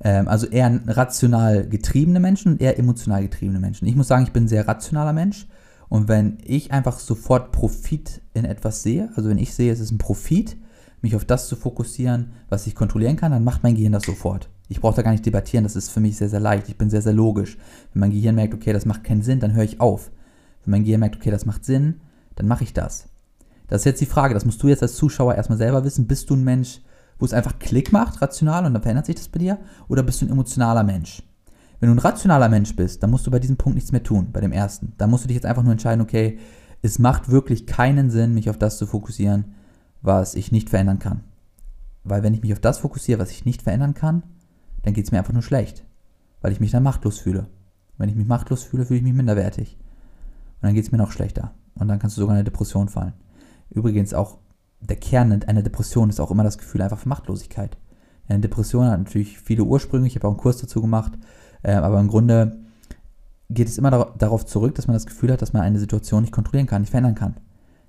[0.00, 3.88] Ähm, also eher rational getriebene Menschen und eher emotional getriebene Menschen.
[3.88, 5.48] Ich muss sagen, ich bin ein sehr rationaler Mensch.
[5.88, 9.90] Und wenn ich einfach sofort Profit in etwas sehe, also wenn ich sehe, es ist
[9.90, 10.56] ein Profit,
[11.02, 14.50] mich auf das zu fokussieren, was ich kontrollieren kann, dann macht mein Gehirn das sofort.
[14.68, 16.68] Ich brauche da gar nicht debattieren, das ist für mich sehr, sehr leicht.
[16.68, 17.58] Ich bin sehr, sehr logisch.
[17.92, 20.12] Wenn mein Gehirn merkt, okay, das macht keinen Sinn, dann höre ich auf.
[20.64, 22.02] Wenn mein Gehirn merkt, okay, das macht Sinn,
[22.36, 23.08] dann mache ich das.
[23.66, 26.06] Das ist jetzt die Frage, das musst du jetzt als Zuschauer erstmal selber wissen.
[26.06, 26.80] Bist du ein Mensch,
[27.18, 29.58] wo es einfach Klick macht, rational, und dann verändert sich das bei dir?
[29.88, 31.22] Oder bist du ein emotionaler Mensch?
[31.80, 34.28] Wenn du ein rationaler Mensch bist, dann musst du bei diesem Punkt nichts mehr tun,
[34.32, 34.92] bei dem ersten.
[34.96, 36.38] Da musst du dich jetzt einfach nur entscheiden, okay,
[36.82, 39.54] es macht wirklich keinen Sinn, mich auf das zu fokussieren,
[40.02, 41.20] was ich nicht verändern kann.
[42.04, 44.22] Weil wenn ich mich auf das fokussiere, was ich nicht verändern kann,
[44.82, 45.84] dann geht es mir einfach nur schlecht.
[46.42, 47.46] Weil ich mich dann machtlos fühle.
[47.96, 49.78] Wenn ich mich machtlos fühle, fühle ich mich minderwertig.
[50.60, 51.52] Und dann geht es mir noch schlechter.
[51.74, 53.14] Und dann kannst du sogar in eine Depression fallen.
[53.74, 54.38] Übrigens auch
[54.80, 57.76] der Kern einer Depression ist auch immer das Gefühl einfach von Machtlosigkeit.
[58.28, 61.12] Eine Depression hat natürlich viele Ursprünge, ich habe auch einen Kurs dazu gemacht,
[61.62, 62.58] äh, aber im Grunde
[63.50, 66.32] geht es immer darauf zurück, dass man das Gefühl hat, dass man eine Situation nicht
[66.32, 67.34] kontrollieren kann, nicht verändern kann.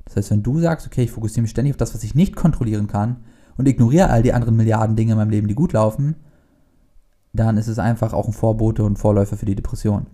[0.03, 2.35] Das heißt, wenn du sagst, okay, ich fokussiere mich ständig auf das, was ich nicht
[2.35, 3.17] kontrollieren kann
[3.57, 6.15] und ignoriere all die anderen Milliarden Dinge in meinem Leben, die gut laufen,
[7.33, 10.07] dann ist es einfach auch ein Vorbote und Vorläufer für die Depression.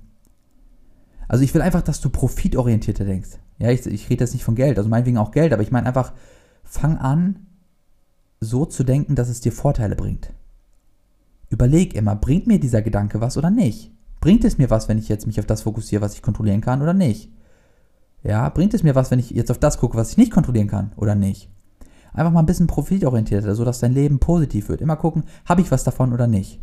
[1.31, 3.29] Also ich will einfach, dass du profitorientierter denkst.
[3.57, 5.87] Ja, ich, ich rede jetzt nicht von Geld, also meinetwegen auch Geld, aber ich meine
[5.87, 6.11] einfach,
[6.65, 7.47] fang an,
[8.41, 10.33] so zu denken, dass es dir Vorteile bringt.
[11.49, 13.93] Überleg immer, bringt mir dieser Gedanke was oder nicht?
[14.19, 16.81] Bringt es mir was, wenn ich jetzt mich auf das fokussiere, was ich kontrollieren kann
[16.81, 17.31] oder nicht?
[18.23, 20.67] Ja, bringt es mir was, wenn ich jetzt auf das gucke, was ich nicht kontrollieren
[20.67, 21.49] kann oder nicht?
[22.11, 24.81] Einfach mal ein bisschen profitorientierter, sodass dein Leben positiv wird.
[24.81, 26.59] Immer gucken, habe ich was davon oder nicht?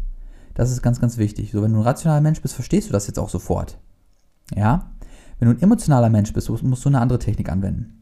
[0.53, 1.53] Das ist ganz, ganz wichtig.
[1.53, 3.79] So, wenn du ein rationaler Mensch bist, verstehst du das jetzt auch sofort.
[4.55, 4.93] Ja?
[5.39, 7.99] Wenn du ein emotionaler Mensch bist, musst du eine andere Technik anwenden.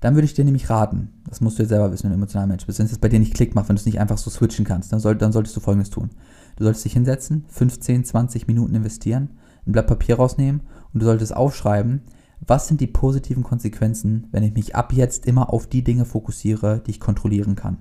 [0.00, 2.20] Dann würde ich dir nämlich raten, das musst du jetzt selber wissen, wenn du ein
[2.20, 4.16] emotionaler Mensch bist, wenn es bei dir nicht Klick macht, wenn du es nicht einfach
[4.16, 6.10] so switchen kannst, dann, soll, dann solltest du folgendes tun.
[6.56, 9.30] Du solltest dich hinsetzen, 15, 20 Minuten investieren,
[9.66, 10.62] ein Blatt Papier rausnehmen
[10.92, 12.02] und du solltest aufschreiben,
[12.46, 16.82] was sind die positiven Konsequenzen, wenn ich mich ab jetzt immer auf die Dinge fokussiere,
[16.86, 17.78] die ich kontrollieren kann?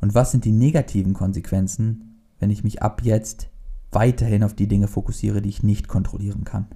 [0.00, 3.48] Und was sind die negativen Konsequenzen, wenn ich mich ab jetzt
[3.92, 6.66] weiterhin auf die Dinge fokussiere, die ich nicht kontrollieren kann?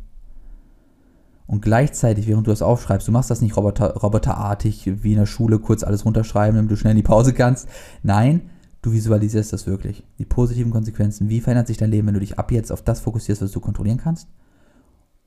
[1.46, 5.26] Und gleichzeitig, während du das aufschreibst, du machst das nicht roboter, roboterartig wie in der
[5.26, 7.68] Schule kurz alles runterschreiben, damit du schnell in die Pause kannst.
[8.02, 8.50] Nein,
[8.82, 10.04] du visualisierst das wirklich.
[10.18, 11.28] Die positiven Konsequenzen.
[11.28, 13.60] Wie verändert sich dein Leben, wenn du dich ab jetzt auf das fokussierst, was du
[13.60, 14.28] kontrollieren kannst?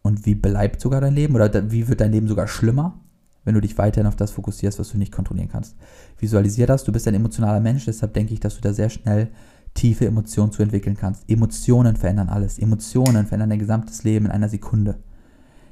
[0.01, 1.35] Und wie bleibt sogar dein Leben?
[1.35, 2.99] Oder wie wird dein Leben sogar schlimmer,
[3.45, 5.77] wenn du dich weiterhin auf das fokussierst, was du nicht kontrollieren kannst?
[6.17, 6.83] Visualisier das.
[6.83, 9.29] Du bist ein emotionaler Mensch, deshalb denke ich, dass du da sehr schnell
[9.74, 11.30] tiefe Emotionen zu entwickeln kannst.
[11.30, 12.59] Emotionen verändern alles.
[12.59, 14.99] Emotionen verändern dein gesamtes Leben in einer Sekunde.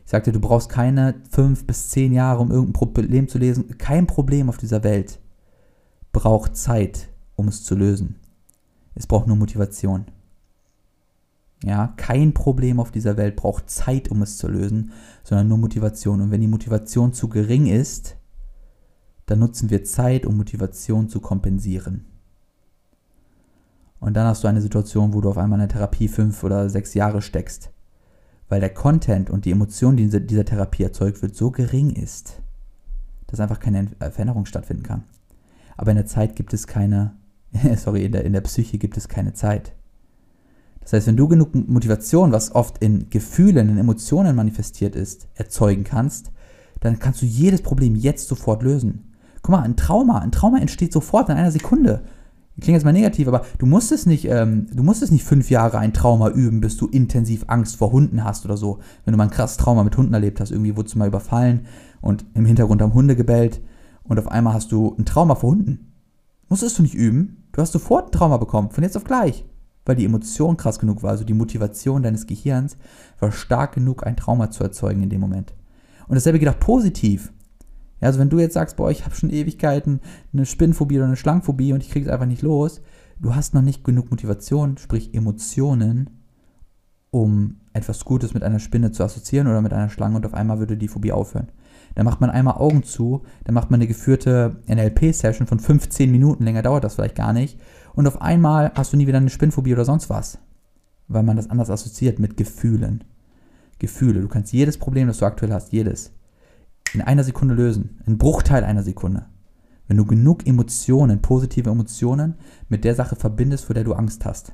[0.06, 3.78] Ich sagte, du brauchst keine fünf bis zehn Jahre, um irgendein Problem zu lesen.
[3.78, 5.20] Kein Problem auf dieser Welt
[6.14, 8.16] braucht Zeit, um es zu lösen.
[8.96, 10.06] Es braucht nur Motivation.
[11.64, 14.92] Ja, kein Problem auf dieser Welt braucht Zeit, um es zu lösen,
[15.24, 16.22] sondern nur Motivation.
[16.22, 18.16] Und wenn die Motivation zu gering ist,
[19.26, 22.06] dann nutzen wir Zeit, um Motivation zu kompensieren.
[24.00, 26.70] Und dann hast du eine Situation, wo du auf einmal in der Therapie fünf oder
[26.70, 27.72] sechs Jahre steckst
[28.50, 32.42] weil der Content und die Emotion, die in dieser Therapie erzeugt wird, so gering ist,
[33.28, 35.04] dass einfach keine äh, Veränderung stattfinden kann.
[35.76, 37.16] Aber in der Zeit gibt es keine,
[37.76, 39.74] sorry, in der, in der Psyche gibt es keine Zeit.
[40.82, 45.84] Das heißt, wenn du genug Motivation, was oft in Gefühlen, in Emotionen manifestiert ist, erzeugen
[45.84, 46.32] kannst,
[46.80, 49.12] dann kannst du jedes Problem jetzt sofort lösen.
[49.42, 52.04] Guck mal, ein Trauma, ein Trauma entsteht sofort in einer Sekunde
[52.60, 55.50] klingt jetzt mal negativ, aber du musst es nicht, ähm, du musst es nicht fünf
[55.50, 58.80] Jahre ein Trauma üben, bis du intensiv Angst vor Hunden hast oder so.
[59.06, 61.68] Wenn du mal ein krasses Trauma mit Hunden erlebt hast, irgendwie wurdest du mal überfallen
[62.02, 63.62] und im Hintergrund haben Hunde gebellt
[64.04, 65.94] und auf einmal hast du ein Trauma vor Hunden.
[66.50, 67.44] Musstest du nicht üben.
[67.52, 69.46] Du hast sofort ein Trauma bekommen, von jetzt auf gleich.
[69.86, 72.78] Weil die Emotion krass genug war, also die Motivation deines Gehirns
[73.20, 75.54] war stark genug, ein Trauma zu erzeugen in dem Moment.
[76.08, 77.32] Und dasselbe geht auch positiv.
[78.00, 80.02] Ja, also wenn du jetzt sagst, boah, ich habe schon Ewigkeiten
[80.34, 82.82] eine Spinnenphobie oder eine Schlangenphobie und ich kriege es einfach nicht los,
[83.20, 86.10] du hast noch nicht genug Motivation, sprich Emotionen,
[87.10, 90.60] um etwas Gutes mit einer Spinne zu assoziieren oder mit einer Schlange und auf einmal
[90.60, 91.48] würde die Phobie aufhören.
[91.96, 96.44] Dann macht man einmal Augen zu, dann macht man eine geführte NLP-Session von 15 Minuten,
[96.44, 97.60] länger dauert das vielleicht gar nicht,
[97.96, 100.38] und auf einmal hast du nie wieder eine Spinnenphobie oder sonst was,
[101.08, 103.04] weil man das anders assoziiert mit Gefühlen.
[103.80, 106.12] Gefühle, du kannst jedes Problem, das du aktuell hast, jedes,
[106.94, 108.00] in einer Sekunde lösen.
[108.06, 109.26] Ein Bruchteil einer Sekunde.
[109.88, 112.36] Wenn du genug Emotionen, positive Emotionen
[112.70, 114.54] mit der Sache verbindest, vor der du Angst hast.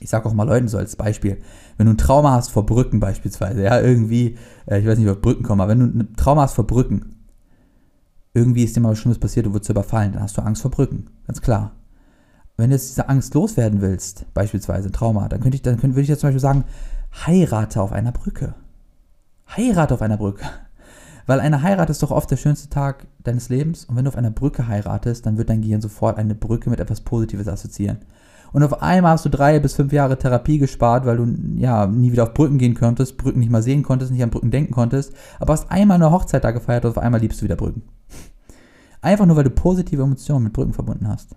[0.00, 1.38] Ich sage auch mal Leuten so als Beispiel,
[1.76, 5.20] wenn du ein Trauma hast vor Brücken beispielsweise, ja, irgendwie, äh, ich weiß nicht, ob
[5.20, 7.16] Brücken kommen, aber wenn du ein Trauma hast vor Brücken,
[8.34, 10.70] irgendwie ist dir mal was Schlimmes passiert, du wurdest überfallen, dann hast du Angst vor
[10.70, 11.72] Brücken, ganz klar.
[12.56, 15.94] Wenn du jetzt diese Angst loswerden willst, beispielsweise ein Trauma, dann könnte ich, dann könnte,
[15.94, 16.64] würde ich jetzt zum Beispiel sagen,
[17.26, 18.54] heirate auf einer Brücke.
[19.46, 20.44] Heirate auf einer Brücke.
[21.26, 24.16] Weil eine Heirat ist doch oft der schönste Tag deines Lebens und wenn du auf
[24.16, 27.98] einer Brücke heiratest, dann wird dein Gehirn sofort eine Brücke mit etwas Positives assoziieren.
[28.52, 32.12] Und auf einmal hast du drei bis fünf Jahre Therapie gespart, weil du ja nie
[32.12, 35.14] wieder auf Brücken gehen konntest, Brücken nicht mal sehen konntest, nicht an Brücken denken konntest,
[35.40, 37.82] aber hast einmal eine Hochzeit da gefeiert und auf einmal liebst du wieder Brücken.
[39.00, 41.34] Einfach nur, weil du positive Emotionen mit Brücken verbunden hast.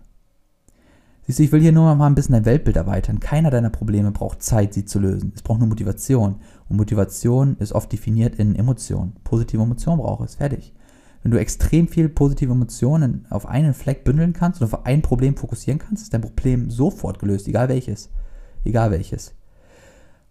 [1.27, 3.19] Siehst du, ich will hier nur mal ein bisschen dein Weltbild erweitern.
[3.19, 5.33] Keiner deiner Probleme braucht Zeit, sie zu lösen.
[5.35, 6.35] Es braucht nur Motivation.
[6.69, 9.13] Und Motivation ist oft definiert in Emotionen.
[9.23, 10.35] Positive Emotionen braucht es.
[10.35, 10.73] Fertig.
[11.23, 15.35] Wenn du extrem viel positive Emotionen auf einen Fleck bündeln kannst und auf ein Problem
[15.35, 18.11] fokussieren kannst, ist dein Problem sofort gelöst, egal welches.
[18.63, 19.33] Egal welches.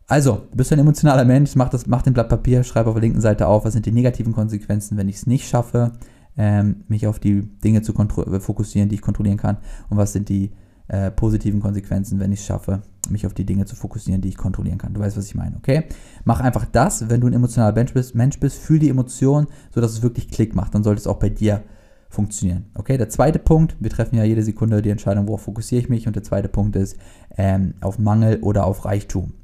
[0.07, 3.03] Also, du bist ein emotionaler Mensch, mach, das, mach den Blatt Papier, schreib auf der
[3.03, 5.95] linken Seite auf, was sind die negativen Konsequenzen, wenn ich es nicht schaffe,
[6.37, 9.57] ähm, mich auf die Dinge zu fokussieren, die ich kontrollieren kann,
[9.89, 10.53] und was sind die
[10.89, 14.37] äh, positiven Konsequenzen, wenn ich es schaffe, mich auf die Dinge zu fokussieren, die ich
[14.37, 14.95] kontrollieren kann.
[14.95, 15.85] Du weißt, was ich meine, okay?
[16.25, 19.93] Mach einfach das, wenn du ein emotionaler Mensch bist, Mensch bist fühl die Emotion, sodass
[19.93, 20.75] es wirklich Klick macht.
[20.75, 21.63] Dann sollte es auch bei dir
[22.09, 22.67] funktionieren.
[22.75, 26.07] Okay, der zweite Punkt, wir treffen ja jede Sekunde die Entscheidung, worauf fokussiere ich mich.
[26.07, 26.97] Und der zweite Punkt ist
[27.37, 29.35] ähm, auf Mangel oder auf Reichtum.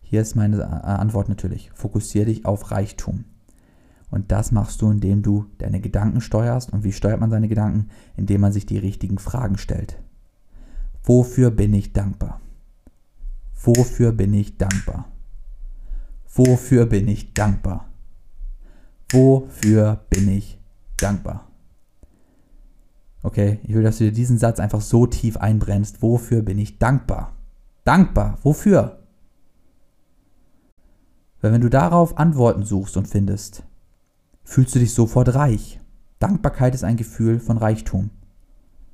[0.00, 1.70] Hier ist meine äh, Antwort natürlich.
[1.74, 3.24] Fokussiere dich auf Reichtum.
[4.10, 6.72] Und das machst du, indem du deine Gedanken steuerst.
[6.72, 7.90] Und wie steuert man seine Gedanken?
[8.16, 9.98] Indem man sich die richtigen Fragen stellt.
[11.02, 12.40] Wofür bin ich dankbar?
[13.62, 15.06] Wofür bin ich dankbar?
[16.34, 17.88] Wofür bin ich dankbar?
[19.10, 20.58] Wofür bin ich
[20.96, 21.46] dankbar?
[23.22, 26.00] Okay, ich will, dass du dir diesen Satz einfach so tief einbrennst.
[26.00, 27.36] Wofür bin ich dankbar?
[27.84, 28.38] Dankbar.
[28.42, 29.00] Wofür?
[31.40, 33.64] Weil wenn du darauf Antworten suchst und findest,
[34.44, 35.80] fühlst du dich sofort reich.
[36.18, 38.10] Dankbarkeit ist ein Gefühl von Reichtum.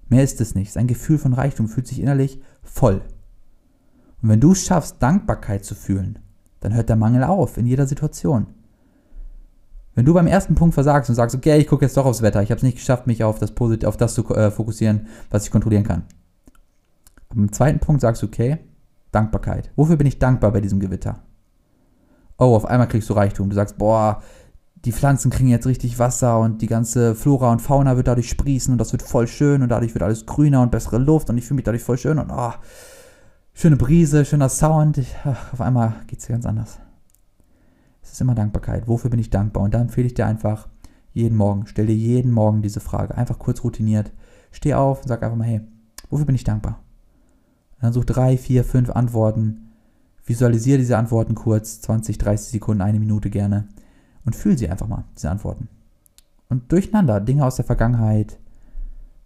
[0.09, 0.69] Mehr ist es nicht.
[0.69, 3.03] Es ist ein Gefühl von Reichtum, fühlt sich innerlich voll.
[4.23, 6.19] Und wenn du es schaffst, Dankbarkeit zu fühlen,
[6.61, 8.47] dann hört der Mangel auf in jeder Situation.
[9.95, 12.43] Wenn du beim ersten Punkt versagst und sagst, okay, ich gucke jetzt doch aufs Wetter,
[12.43, 15.45] ich habe es nicht geschafft, mich auf das, Posit auf das zu äh, fokussieren, was
[15.45, 16.05] ich kontrollieren kann.
[17.29, 18.59] Aber zweiten Punkt sagst du, okay,
[19.11, 19.71] Dankbarkeit.
[19.75, 21.23] Wofür bin ich dankbar bei diesem Gewitter?
[22.39, 23.49] Oh, auf einmal kriegst du Reichtum.
[23.49, 24.23] Du sagst, boah,
[24.87, 28.71] die Pflanzen kriegen jetzt richtig Wasser und die ganze Flora und Fauna wird dadurch sprießen
[28.71, 31.45] und das wird voll schön und dadurch wird alles grüner und bessere Luft und ich
[31.45, 32.53] fühle mich dadurch voll schön und oh,
[33.53, 34.99] schöne Brise, schöner Sound.
[34.99, 36.79] Ich, ach, auf einmal geht es ganz anders.
[38.01, 38.87] Es ist immer Dankbarkeit.
[38.87, 39.65] Wofür bin ich dankbar?
[39.65, 40.69] Und da empfehle ich dir einfach
[41.13, 43.17] jeden Morgen, stell dir jeden Morgen diese Frage.
[43.17, 44.13] Einfach kurz routiniert.
[44.53, 45.63] Steh auf und sag einfach mal, hey,
[46.11, 46.79] wofür bin ich dankbar?
[47.75, 49.73] Und dann such drei, vier, fünf Antworten.
[50.25, 53.67] Visualisiere diese Antworten kurz, 20, 30 Sekunden, eine Minute gerne
[54.27, 55.69] und fühl sie einfach mal, diese Antworten.
[56.49, 58.39] Und durcheinander, Dinge aus der Vergangenheit,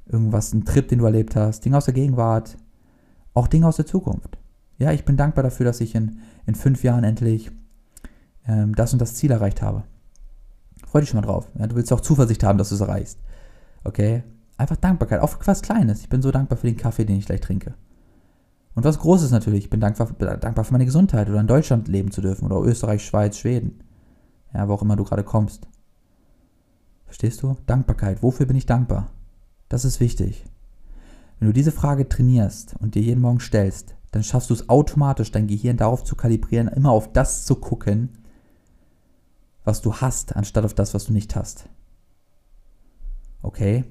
[0.07, 2.57] irgendwas, ein Trip, den du erlebt hast, Dinge aus der Gegenwart,
[3.35, 4.39] auch Dinge aus der Zukunft.
[4.79, 7.51] Ja, ich bin dankbar dafür, dass ich in, in fünf Jahren endlich
[8.47, 9.83] ähm, das und das Ziel erreicht habe.
[10.87, 11.49] Freu dich schon mal drauf.
[11.59, 13.19] Ja, du willst auch Zuversicht haben, dass du es erreichst.
[13.85, 14.23] Okay?
[14.57, 16.01] Einfach Dankbarkeit, auch für was Kleines.
[16.01, 17.75] Ich bin so dankbar für den Kaffee, den ich gleich trinke.
[18.75, 19.65] Und was Großes natürlich.
[19.65, 23.05] Ich bin dankbar, dankbar für meine Gesundheit oder in Deutschland leben zu dürfen oder Österreich,
[23.05, 23.81] Schweiz, Schweden.
[24.53, 25.67] Ja, wo auch immer du gerade kommst.
[27.05, 27.57] Verstehst du?
[27.67, 28.23] Dankbarkeit.
[28.23, 29.09] Wofür bin ich dankbar?
[29.69, 30.45] Das ist wichtig.
[31.39, 35.31] Wenn du diese Frage trainierst und dir jeden Morgen stellst, dann schaffst du es automatisch,
[35.31, 38.11] dein Gehirn darauf zu kalibrieren, immer auf das zu gucken,
[39.65, 41.69] was du hast, anstatt auf das, was du nicht hast.
[43.43, 43.85] Okay?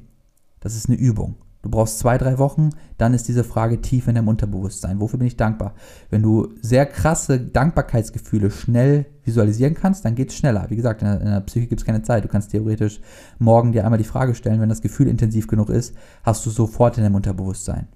[0.60, 1.36] Das ist eine Übung.
[1.62, 5.02] Du brauchst zwei, drei Wochen, dann ist diese Frage tief in deinem Unterbewusstsein.
[5.02, 5.74] Wofür bin ich dankbar?
[6.10, 10.68] Wenn du sehr krasse Dankbarkeitsgefühle schnell visualisieren kannst, dann geht es schneller.
[10.70, 12.24] Wie gesagt, in der, in der Psyche gibt es keine Zeit.
[12.24, 13.02] Du kannst theoretisch
[13.40, 16.98] morgen dir einmal die Frage stellen, wenn das Gefühl intensiv genug ist, hast du sofort
[16.98, 17.90] in deinem Unterbewusstsein.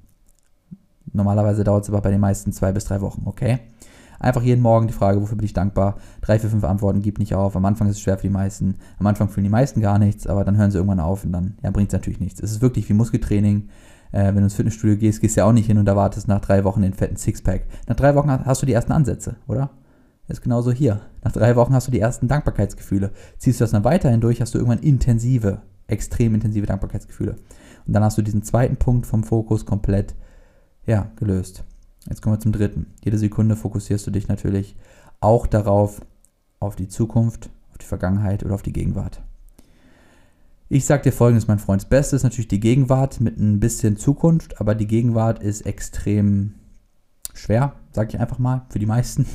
[1.13, 3.59] Normalerweise dauert es aber bei den meisten zwei bis drei Wochen, okay?
[4.23, 5.97] Einfach jeden Morgen die Frage, wofür bin ich dankbar?
[6.21, 7.55] Drei, vier, fünf Antworten, gib nicht auf.
[7.55, 8.75] Am Anfang ist es schwer für die meisten.
[8.97, 11.57] Am Anfang fühlen die meisten gar nichts, aber dann hören sie irgendwann auf und dann
[11.61, 12.41] ja, bringt es natürlich nichts.
[12.41, 13.69] Es ist wirklich wie Muskeltraining.
[14.11, 16.39] Äh, wenn du ins Fitnessstudio gehst, gehst du ja auch nicht hin und erwartest nach
[16.39, 17.65] drei Wochen den fetten Sixpack.
[17.87, 19.71] Nach drei Wochen hast du die ersten Ansätze, oder?
[20.27, 21.01] ist genauso hier.
[21.23, 23.11] Nach drei Wochen hast du die ersten Dankbarkeitsgefühle.
[23.37, 27.35] Ziehst du das dann weiterhin durch, hast du irgendwann intensive, extrem intensive Dankbarkeitsgefühle.
[27.85, 30.15] Und dann hast du diesen zweiten Punkt vom Fokus komplett,
[30.85, 31.63] ja, gelöst.
[32.07, 32.87] Jetzt kommen wir zum dritten.
[33.03, 34.75] Jede Sekunde fokussierst du dich natürlich
[35.19, 36.01] auch darauf,
[36.59, 39.21] auf die Zukunft, auf die Vergangenheit oder auf die Gegenwart.
[40.69, 41.81] Ich sage dir folgendes, mein Freund.
[41.81, 46.55] Das Beste ist natürlich die Gegenwart mit ein bisschen Zukunft, aber die Gegenwart ist extrem
[47.33, 49.25] schwer, sage ich einfach mal, für die meisten.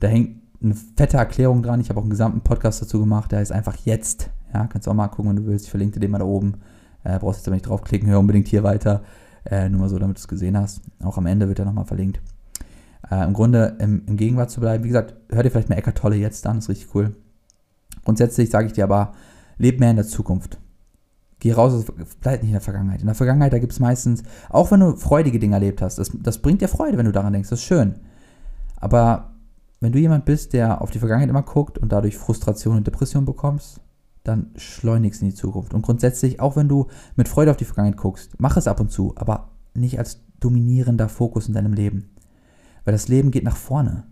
[0.00, 1.80] Da hängt eine fette Erklärung dran.
[1.80, 4.30] Ich habe auch einen gesamten Podcast dazu gemacht, der heißt einfach jetzt.
[4.54, 5.64] Ja, kannst du auch mal gucken, wenn du willst.
[5.64, 6.54] Ich verlinke dir den mal da oben.
[7.04, 9.02] Äh, brauchst jetzt aber nicht draufklicken, hör unbedingt hier weiter.
[9.50, 10.82] Äh, nur mal so, damit du es gesehen hast.
[11.02, 12.20] Auch am Ende wird er nochmal verlinkt.
[13.10, 14.84] Äh, Im Grunde im, im, Gegenwart zu bleiben.
[14.84, 17.16] Wie gesagt, hör dir vielleicht mal Eckart Tolle jetzt an, ist richtig cool.
[18.04, 19.12] Grundsätzlich sage ich dir aber,
[19.56, 20.58] leb mehr in der Zukunft.
[21.40, 21.84] Geh raus,
[22.20, 23.00] bleib nicht in der Vergangenheit.
[23.00, 26.10] In der Vergangenheit, da gibt es meistens, auch wenn du freudige Dinge erlebt hast, das,
[26.14, 27.94] das bringt dir Freude, wenn du daran denkst, das ist schön.
[28.76, 29.30] Aber
[29.80, 33.24] wenn du jemand bist, der auf die Vergangenheit immer guckt und dadurch Frustration und Depression
[33.24, 33.80] bekommst,
[34.28, 35.74] dann schleunigst in die Zukunft.
[35.74, 38.90] Und grundsätzlich, auch wenn du mit Freude auf die Vergangenheit guckst, mach es ab und
[38.90, 42.10] zu, aber nicht als dominierender Fokus in deinem Leben.
[42.84, 44.04] Weil das Leben geht nach vorne.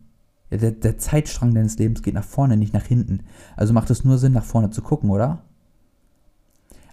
[0.51, 3.21] Der, der Zeitstrang deines Lebens geht nach vorne, nicht nach hinten.
[3.57, 5.43] Also macht es nur Sinn, nach vorne zu gucken, oder?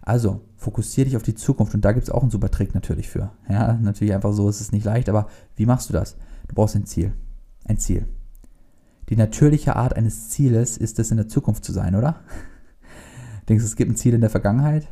[0.02, 3.10] Also, fokussiere dich auf die Zukunft und da gibt es auch einen super Trick natürlich
[3.10, 3.32] für.
[3.48, 6.18] Ja, natürlich einfach so ist es nicht leicht, aber wie machst du das?
[6.48, 7.14] Du brauchst ein Ziel.
[7.66, 8.08] Ein Ziel.
[9.10, 12.22] Die natürliche Art eines Zieles ist es, in der Zukunft zu sein, oder?
[13.48, 14.88] Denkst du, es gibt ein Ziel in der Vergangenheit?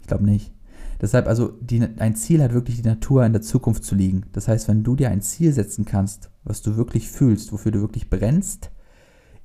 [0.00, 0.52] Ich glaube nicht.
[1.00, 4.24] Deshalb also, die, ein Ziel hat wirklich die Natur in der Zukunft zu liegen.
[4.32, 7.80] Das heißt, wenn du dir ein Ziel setzen kannst, was du wirklich fühlst, wofür du
[7.80, 8.70] wirklich brennst,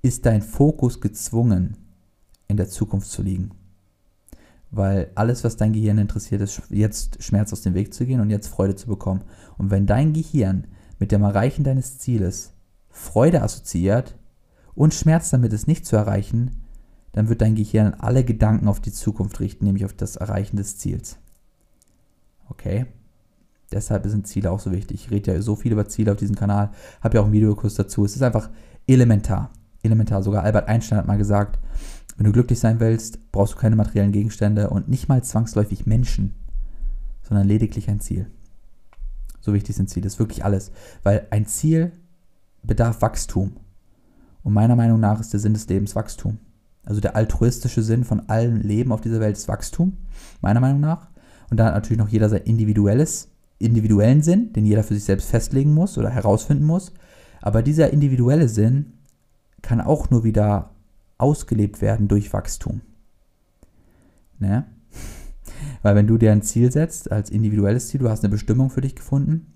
[0.01, 1.77] ist dein Fokus gezwungen,
[2.47, 3.51] in der Zukunft zu liegen.
[4.71, 8.29] Weil alles, was dein Gehirn interessiert, ist, jetzt Schmerz aus dem Weg zu gehen und
[8.29, 9.23] jetzt Freude zu bekommen.
[9.57, 10.67] Und wenn dein Gehirn
[10.99, 12.53] mit dem Erreichen deines Zieles
[12.89, 14.17] Freude assoziiert
[14.73, 16.60] und Schmerz damit, es nicht zu erreichen,
[17.13, 20.77] dann wird dein Gehirn alle Gedanken auf die Zukunft richten, nämlich auf das Erreichen des
[20.77, 21.17] Ziels.
[22.49, 22.85] Okay?
[23.71, 25.05] Deshalb sind Ziele auch so wichtig.
[25.05, 27.75] Ich rede ja so viel über Ziele auf diesem Kanal, habe ja auch einen Videokurs
[27.75, 28.03] dazu.
[28.03, 28.49] Es ist einfach
[28.87, 29.51] elementar.
[29.83, 30.21] Elementar.
[30.23, 31.59] Sogar Albert Einstein hat mal gesagt,
[32.17, 36.35] wenn du glücklich sein willst, brauchst du keine materiellen Gegenstände und nicht mal zwangsläufig Menschen,
[37.23, 38.27] sondern lediglich ein Ziel.
[39.39, 40.03] So wichtig sind Ziele.
[40.03, 40.71] Das ist wirklich alles.
[41.01, 41.93] Weil ein Ziel
[42.61, 43.53] bedarf Wachstum.
[44.43, 46.37] Und meiner Meinung nach ist der Sinn des Lebens Wachstum.
[46.83, 49.97] Also der altruistische Sinn von allem Leben auf dieser Welt ist Wachstum,
[50.41, 51.09] meiner Meinung nach.
[51.49, 53.29] Und da hat natürlich noch jeder sein individuelles,
[53.59, 56.93] individuellen Sinn, den jeder für sich selbst festlegen muss oder herausfinden muss.
[57.41, 58.93] Aber dieser individuelle Sinn
[59.61, 60.71] kann auch nur wieder
[61.17, 62.81] ausgelebt werden durch Wachstum.
[64.39, 64.65] Ne?
[65.83, 68.81] Weil wenn du dir ein Ziel setzt, als individuelles Ziel, du hast eine Bestimmung für
[68.81, 69.53] dich gefunden,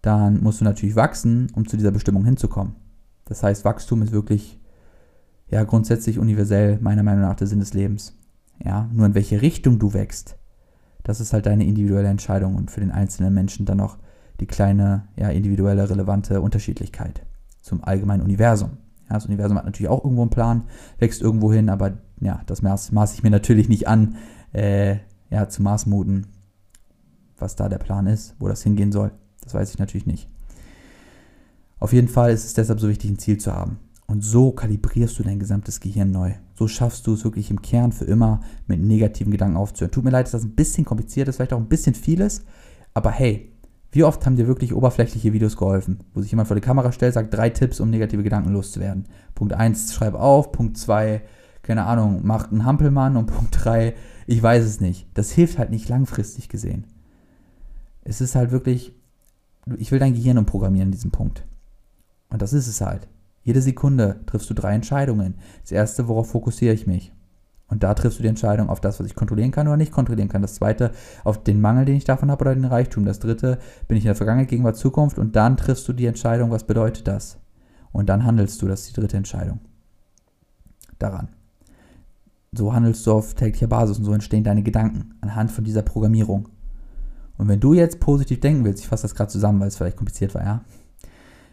[0.00, 2.74] dann musst du natürlich wachsen, um zu dieser Bestimmung hinzukommen.
[3.26, 4.58] Das heißt, Wachstum ist wirklich
[5.54, 8.16] ja grundsätzlich universell meiner Meinung nach der Sinn des Lebens.
[8.64, 10.36] Ja, nur in welche Richtung du wächst,
[11.04, 13.98] das ist halt deine individuelle Entscheidung und für den einzelnen Menschen dann noch
[14.40, 17.24] die kleine, ja, individuelle, relevante Unterschiedlichkeit
[17.60, 18.78] zum allgemeinen Universum.
[19.08, 20.64] Ja, das Universum hat natürlich auch irgendwo einen Plan,
[20.98, 24.16] wächst irgendwo hin, aber ja, das maß, maß ich mir natürlich nicht an,
[24.52, 24.96] äh,
[25.30, 26.26] ja, zu maßmuten,
[27.38, 29.12] was da der Plan ist, wo das hingehen soll.
[29.42, 30.28] Das weiß ich natürlich nicht.
[31.78, 33.78] Auf jeden Fall ist es deshalb so wichtig, ein Ziel zu haben.
[34.06, 36.32] Und so kalibrierst du dein gesamtes Gehirn neu.
[36.54, 39.92] So schaffst du es wirklich im Kern für immer mit negativen Gedanken aufzuhören.
[39.92, 42.44] Tut mir leid, dass das ein bisschen kompliziert ist, vielleicht auch ein bisschen vieles.
[42.92, 43.50] Aber hey,
[43.92, 47.14] wie oft haben dir wirklich oberflächliche Videos geholfen, wo sich jemand vor die Kamera stellt,
[47.14, 49.06] sagt drei Tipps, um negative Gedanken loszuwerden.
[49.34, 50.52] Punkt 1, schreib auf.
[50.52, 51.22] Punkt 2,
[51.62, 53.16] keine Ahnung, mach einen Hampelmann.
[53.16, 53.94] Und Punkt 3,
[54.26, 55.06] ich weiß es nicht.
[55.14, 56.88] Das hilft halt nicht langfristig gesehen.
[58.02, 58.92] Es ist halt wirklich,
[59.78, 61.44] ich will dein Gehirn umprogrammieren in diesem Punkt.
[62.30, 63.08] Und das ist es halt.
[63.44, 65.34] Jede Sekunde triffst du drei Entscheidungen.
[65.60, 67.12] Das erste, worauf fokussiere ich mich?
[67.68, 70.28] Und da triffst du die Entscheidung auf das, was ich kontrollieren kann oder nicht kontrollieren
[70.28, 70.42] kann.
[70.42, 70.92] Das zweite,
[71.24, 73.04] auf den Mangel, den ich davon habe oder den Reichtum.
[73.04, 75.18] Das dritte, bin ich in der Vergangenheit, Gegenwart, Zukunft.
[75.18, 77.38] Und dann triffst du die Entscheidung, was bedeutet das?
[77.92, 78.66] Und dann handelst du.
[78.66, 79.60] Das ist die dritte Entscheidung.
[80.98, 81.28] Daran.
[82.52, 86.48] So handelst du auf täglicher Basis und so entstehen deine Gedanken anhand von dieser Programmierung.
[87.36, 89.96] Und wenn du jetzt positiv denken willst, ich fasse das gerade zusammen, weil es vielleicht
[89.96, 90.64] kompliziert war, ja.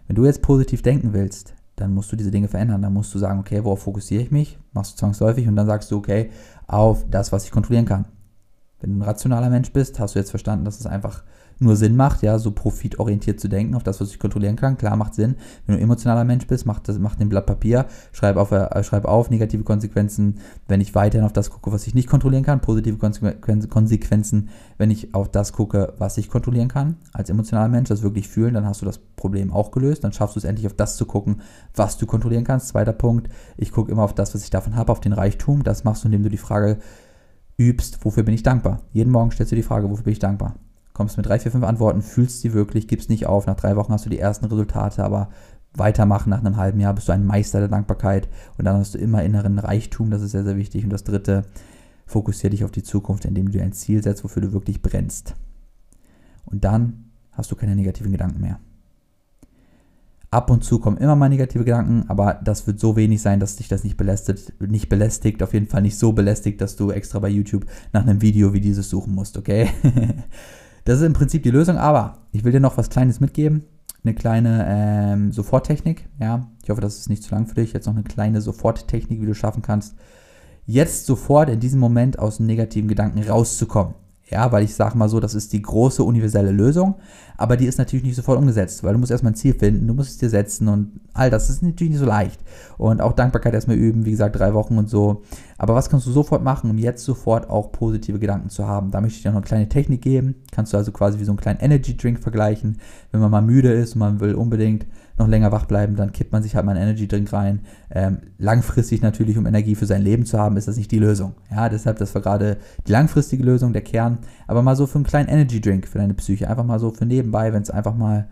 [0.08, 2.82] Wenn du jetzt positiv denken willst, dann musst du diese Dinge verändern.
[2.82, 4.60] Dann musst du sagen, okay, worauf fokussiere ich mich?
[4.74, 6.30] Machst du zwangsläufig und dann sagst du, okay,
[6.68, 8.06] auf das, was ich kontrollieren kann.
[8.80, 11.24] Wenn du ein rationaler Mensch bist, hast du jetzt verstanden, dass es einfach
[11.62, 14.78] nur Sinn macht, ja, so profitorientiert zu denken, auf das, was ich kontrollieren kann.
[14.78, 15.36] Klar, macht Sinn.
[15.66, 19.06] Wenn du emotionaler Mensch bist, mach, das, mach den Blatt Papier, schreib auf, äh, schreib
[19.06, 22.98] auf negative Konsequenzen, wenn ich weiterhin auf das gucke, was ich nicht kontrollieren kann, positive
[22.98, 28.28] Konsequenzen, wenn ich auf das gucke, was ich kontrollieren kann, als emotionaler Mensch, das wirklich
[28.28, 30.98] fühlen, dann hast du das Problem auch gelöst, dann schaffst du es endlich auf das
[30.98, 31.42] zu gucken,
[31.76, 32.70] was du kontrollieren kannst.
[32.70, 35.64] Zweiter Punkt, ich gucke immer auf das, was ich davon habe, auf den Reichtum.
[35.64, 36.80] Das machst du, indem du die Frage
[37.58, 38.80] übst, wofür bin ich dankbar?
[38.92, 40.56] Jeden Morgen stellst du die Frage, wofür bin ich dankbar?
[41.02, 43.48] Kommst mit drei, vier, fünf Antworten, fühlst sie wirklich, gibst nicht auf.
[43.48, 45.30] Nach drei Wochen hast du die ersten Resultate, aber
[45.74, 48.30] weitermachen nach einem halben Jahr bist du ein Meister der Dankbarkeit
[48.60, 50.84] und dann hast du immer inneren Reichtum, das ist sehr, sehr wichtig.
[50.84, 51.46] Und das dritte,
[52.06, 55.34] fokussiere dich auf die Zukunft, indem du dir ein Ziel setzt, wofür du wirklich brennst.
[56.46, 58.60] Und dann hast du keine negativen Gedanken mehr.
[60.30, 63.56] Ab und zu kommen immer mal negative Gedanken, aber das wird so wenig sein, dass
[63.56, 67.18] dich das nicht belästigt, nicht belästigt, auf jeden Fall nicht so belästigt, dass du extra
[67.18, 69.72] bei YouTube nach einem Video wie dieses suchen musst, okay?
[70.92, 73.64] Das ist im Prinzip die Lösung, aber ich will dir noch was Kleines mitgeben.
[74.04, 76.10] Eine kleine ähm, Soforttechnik.
[76.20, 77.72] Ja, ich hoffe, das ist nicht zu lang für dich.
[77.72, 79.96] Jetzt noch eine kleine Soforttechnik, wie du schaffen kannst,
[80.66, 83.94] jetzt sofort in diesem Moment aus negativen Gedanken rauszukommen.
[84.32, 86.96] Ja, weil ich sage mal so, das ist die große universelle Lösung,
[87.36, 89.94] aber die ist natürlich nicht sofort umgesetzt, weil du musst erstmal ein Ziel finden, du
[89.94, 92.40] musst es dir setzen und all das ist natürlich nicht so leicht.
[92.78, 95.24] Und auch Dankbarkeit erstmal üben, wie gesagt, drei Wochen und so.
[95.58, 98.90] Aber was kannst du sofort machen, um jetzt sofort auch positive Gedanken zu haben?
[98.90, 100.36] Da möchte ich dir noch eine kleine Technik geben.
[100.52, 102.78] Kannst du also quasi wie so einen kleinen Energy Drink vergleichen.
[103.12, 104.86] Wenn man mal müde ist und man will unbedingt
[105.22, 107.62] noch länger wach bleiben, dann kippt man sich halt mal einen Energy Drink rein.
[107.90, 111.34] Ähm, langfristig natürlich, um Energie für sein Leben zu haben, ist das nicht die Lösung.
[111.50, 112.58] Ja, deshalb, das war gerade
[112.88, 114.20] die langfristige Lösung, der Kern.
[114.48, 116.50] Aber mal so für einen kleinen Energy Drink für deine Psyche.
[116.50, 118.28] Einfach mal so für nebenbei, wenn es einfach mal,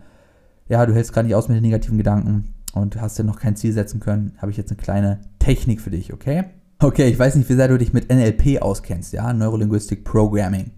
[0.68, 3.56] ja, du hältst gerade nicht aus mit den negativen Gedanken und hast ja noch kein
[3.56, 6.44] Ziel setzen können, habe ich jetzt eine kleine Technik für dich, okay?
[6.78, 10.70] Okay, ich weiß nicht, wie sehr du dich mit NLP auskennst, ja, Neurolinguistic Programming.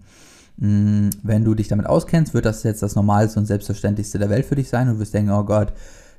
[0.57, 4.45] Mm, wenn du dich damit auskennst, wird das jetzt das Normalste und Selbstverständlichste der Welt
[4.45, 5.73] für dich sein und wirst denken, oh Gott,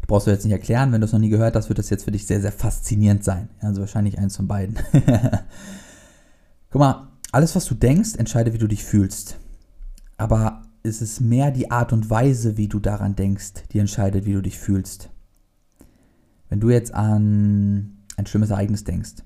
[0.06, 2.04] brauchst du jetzt nicht erklären, wenn du es noch nie gehört hast, wird das jetzt
[2.04, 3.48] für dich sehr, sehr faszinierend sein.
[3.60, 4.76] Also wahrscheinlich eins von beiden.
[6.70, 9.38] Guck mal, alles, was du denkst, entscheide, wie du dich fühlst.
[10.16, 14.34] Aber es ist mehr die Art und Weise, wie du daran denkst, die entscheidet, wie
[14.34, 15.10] du dich fühlst.
[16.48, 19.22] Wenn du jetzt an ein schlimmes Ereignis denkst,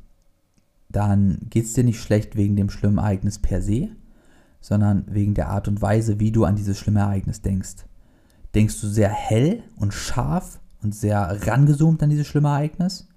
[0.88, 3.90] dann geht es dir nicht schlecht wegen dem schlimmen Ereignis per se,
[4.60, 7.84] sondern wegen der Art und Weise, wie du an dieses schlimme Ereignis denkst.
[8.54, 13.08] Denkst du sehr hell und scharf und sehr rangezoomt an dieses schlimme Ereignis?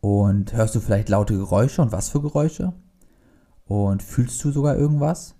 [0.00, 2.72] Und hörst du vielleicht laute Geräusche und was für Geräusche?
[3.66, 5.34] Und fühlst du sogar irgendwas?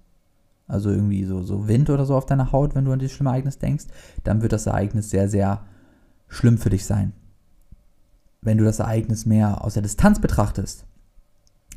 [0.67, 3.31] Also irgendwie so, so Wind oder so auf deiner Haut, wenn du an dieses schlimme
[3.31, 3.85] Ereignis denkst,
[4.23, 5.63] dann wird das Ereignis sehr, sehr
[6.29, 7.13] schlimm für dich sein.
[8.45, 10.85] wenn du das Ereignis mehr aus der Distanz betrachtest.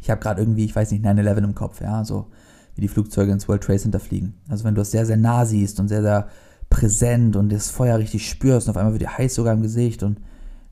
[0.01, 2.27] Ich habe gerade irgendwie, ich weiß nicht, 9-11 im Kopf, ja, so
[2.75, 4.35] wie die Flugzeuge ins World Trade Center fliegen.
[4.47, 6.27] Also wenn du das sehr, sehr nah siehst und sehr, sehr
[6.69, 10.03] präsent und das Feuer richtig spürst und auf einmal wird dir heiß sogar im Gesicht
[10.03, 10.19] und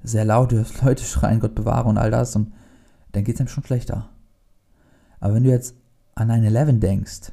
[0.04, 2.54] sehr laut, du hörst Leute schreien, Gott bewahre und all das und
[3.12, 4.10] dann geht es einem schon schlechter.
[5.20, 5.76] Aber wenn du jetzt
[6.16, 7.32] an 9-11 denkst,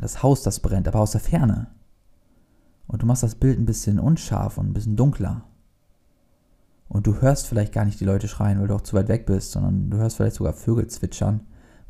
[0.00, 1.68] das Haus, das brennt, aber aus der Ferne,
[2.86, 5.44] und du machst das Bild ein bisschen unscharf und ein bisschen dunkler,
[6.88, 9.26] und du hörst vielleicht gar nicht die Leute schreien, weil du auch zu weit weg
[9.26, 11.40] bist, sondern du hörst vielleicht sogar Vögel zwitschern,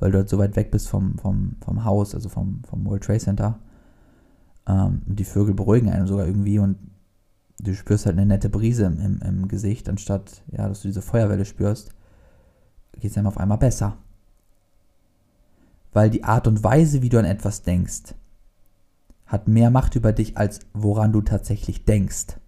[0.01, 3.05] weil du halt so weit weg bist vom, vom, vom Haus, also vom, vom World
[3.05, 3.59] Trade Center.
[4.69, 6.77] Ähm, die Vögel beruhigen einen sogar irgendwie und
[7.59, 11.45] du spürst halt eine nette Brise im, im, Gesicht, anstatt ja, dass du diese Feuerwelle
[11.45, 11.91] spürst,
[12.93, 13.97] geht es einem auf einmal besser.
[15.93, 18.15] Weil die Art und Weise, wie du an etwas denkst,
[19.27, 22.39] hat mehr Macht über dich, als woran du tatsächlich denkst.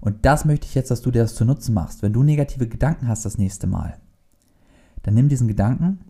[0.00, 2.02] Und das möchte ich jetzt, dass du dir das zu Nutzen machst.
[2.02, 3.98] Wenn du negative Gedanken hast das nächste Mal,
[5.02, 6.00] dann nimm diesen Gedanken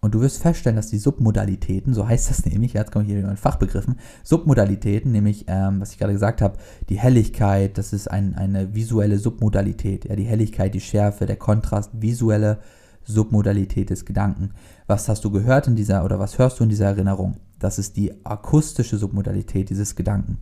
[0.00, 3.28] und du wirst feststellen, dass die Submodalitäten, so heißt das nämlich, jetzt komme ich hier
[3.28, 8.34] in Fachbegriffen, Submodalitäten, nämlich, ähm, was ich gerade gesagt habe, die Helligkeit, das ist ein,
[8.34, 10.04] eine visuelle Submodalität.
[10.04, 12.58] Ja, die Helligkeit, die Schärfe, der Kontrast, visuelle
[13.04, 14.50] Submodalität des Gedanken.
[14.86, 17.36] Was hast du gehört in dieser, oder was hörst du in dieser Erinnerung?
[17.58, 20.38] Das ist die akustische Submodalität dieses Gedanken.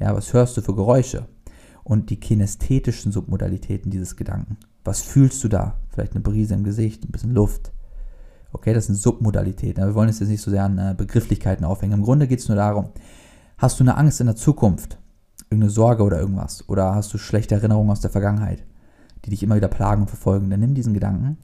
[0.00, 1.26] Ja, was hörst du für Geräusche?
[1.84, 4.56] Und die kinästhetischen Submodalitäten dieses Gedanken.
[4.82, 5.78] Was fühlst du da?
[5.90, 7.70] Vielleicht eine Brise im Gesicht, ein bisschen Luft,
[8.56, 9.84] Okay, das sind Submodalitäten.
[9.84, 11.92] Wir wollen uns jetzt nicht so sehr an äh, Begrifflichkeiten aufhängen.
[11.92, 12.88] Im Grunde geht es nur darum,
[13.58, 14.96] hast du eine Angst in der Zukunft,
[15.50, 18.64] irgendeine Sorge oder irgendwas, oder hast du schlechte Erinnerungen aus der Vergangenheit,
[19.26, 21.36] die dich immer wieder plagen und verfolgen, dann nimm diesen Gedanken.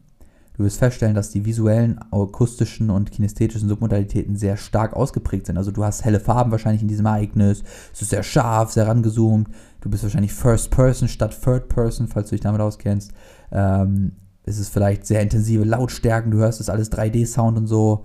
[0.56, 5.58] Du wirst feststellen, dass die visuellen, akustischen und kinästhetischen Submodalitäten sehr stark ausgeprägt sind.
[5.58, 9.48] Also du hast helle Farben wahrscheinlich in diesem Ereignis, es ist sehr scharf, sehr rangezoomt,
[9.82, 13.12] du bist wahrscheinlich First Person statt Third Person, falls du dich damit auskennst.
[13.50, 14.12] Ähm,
[14.44, 18.04] es ist vielleicht sehr intensive Lautstärken, du hörst das alles 3D-Sound und so.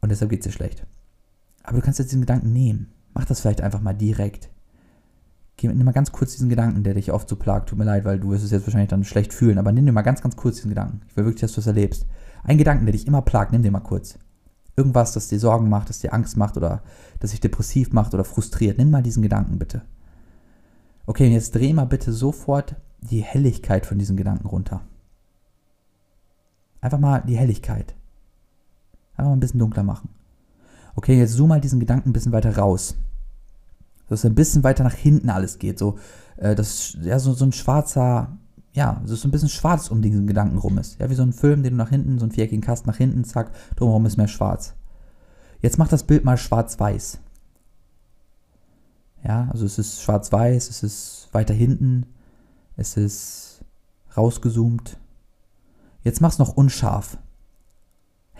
[0.00, 0.86] Und deshalb geht es dir schlecht.
[1.62, 2.92] Aber du kannst jetzt diesen Gedanken nehmen.
[3.14, 4.50] Mach das vielleicht einfach mal direkt.
[5.56, 7.68] Geh, nimm mal ganz kurz diesen Gedanken, der dich oft so plagt.
[7.68, 9.58] Tut mir leid, weil du wirst es jetzt wahrscheinlich dann schlecht fühlen.
[9.58, 11.00] Aber nimm dir mal ganz, ganz kurz diesen Gedanken.
[11.08, 12.06] Ich will wirklich, dass du es erlebst.
[12.44, 14.18] Ein Gedanken, der dich immer plagt, nimm dir mal kurz.
[14.76, 16.82] Irgendwas, das dir Sorgen macht, das dir Angst macht oder
[17.18, 18.78] das dich depressiv macht oder frustriert.
[18.78, 19.82] Nimm mal diesen Gedanken bitte.
[21.06, 24.82] Okay, und jetzt dreh mal bitte sofort die Helligkeit von diesem Gedanken runter.
[26.80, 27.94] Einfach mal die Helligkeit.
[29.12, 30.10] Einfach mal ein bisschen dunkler machen.
[30.94, 32.96] Okay, jetzt zoom mal diesen Gedanken ein bisschen weiter raus.
[34.08, 35.78] Dass es ein bisschen weiter nach hinten alles geht.
[35.78, 35.98] So,
[36.36, 38.36] äh, dass ja, so, so ein schwarzer,
[38.72, 40.98] ja, so ein bisschen schwarz um diesen Gedanken rum ist.
[41.00, 43.24] Ja, wie so ein Film, den du nach hinten, so ein viereckigen Kasten nach hinten,
[43.24, 44.74] zack, drumherum ist mehr schwarz.
[45.60, 47.18] Jetzt mach das Bild mal schwarz-weiß.
[49.24, 52.06] Ja, also es ist schwarz-weiß, es ist weiter hinten,
[52.76, 53.64] es ist
[54.16, 54.96] rausgezoomt,
[56.08, 57.18] Jetzt mach's noch unscharf.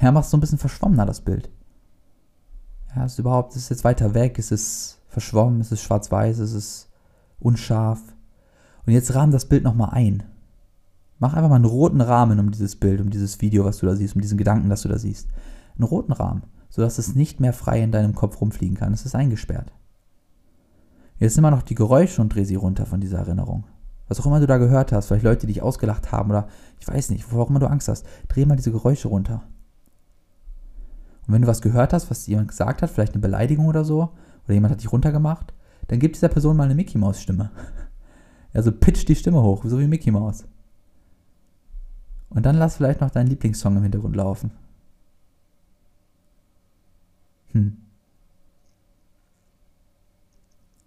[0.01, 1.51] Ja, mach's so ein bisschen verschwommener, das Bild.
[2.97, 6.89] Ja, ist überhaupt, ist jetzt weiter weg, es ist verschwommen, es ist schwarz-weiß, es ist
[7.39, 8.01] unscharf.
[8.87, 10.23] Und jetzt rahm das Bild nochmal ein.
[11.19, 13.95] Mach einfach mal einen roten Rahmen um dieses Bild, um dieses Video, was du da
[13.95, 15.29] siehst, um diesen Gedanken, das du da siehst.
[15.75, 18.95] Einen roten Rahmen, sodass es nicht mehr frei in deinem Kopf rumfliegen kann.
[18.95, 19.75] Es ist eingesperrt.
[21.19, 23.65] Jetzt nimm mal noch die Geräusche und dreh sie runter von dieser Erinnerung.
[24.09, 26.49] Was auch immer du da gehört hast, vielleicht Leute, die dich ausgelacht haben oder
[26.81, 29.43] ich weiß nicht, wovor immer du Angst hast, dreh mal diese Geräusche runter.
[31.27, 34.11] Und wenn du was gehört hast, was jemand gesagt hat, vielleicht eine Beleidigung oder so,
[34.45, 35.53] oder jemand hat dich runtergemacht,
[35.89, 37.51] dann gib dieser Person mal eine Mickey Maus Stimme.
[38.55, 40.47] Also pitch die Stimme hoch, so wie Mickey Maus.
[42.31, 44.51] Und dann lass vielleicht noch deinen Lieblingssong im Hintergrund laufen.
[47.53, 47.77] Hm.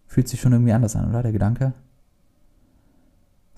[0.08, 1.74] Fühlt sich schon irgendwie anders an, oder der Gedanke?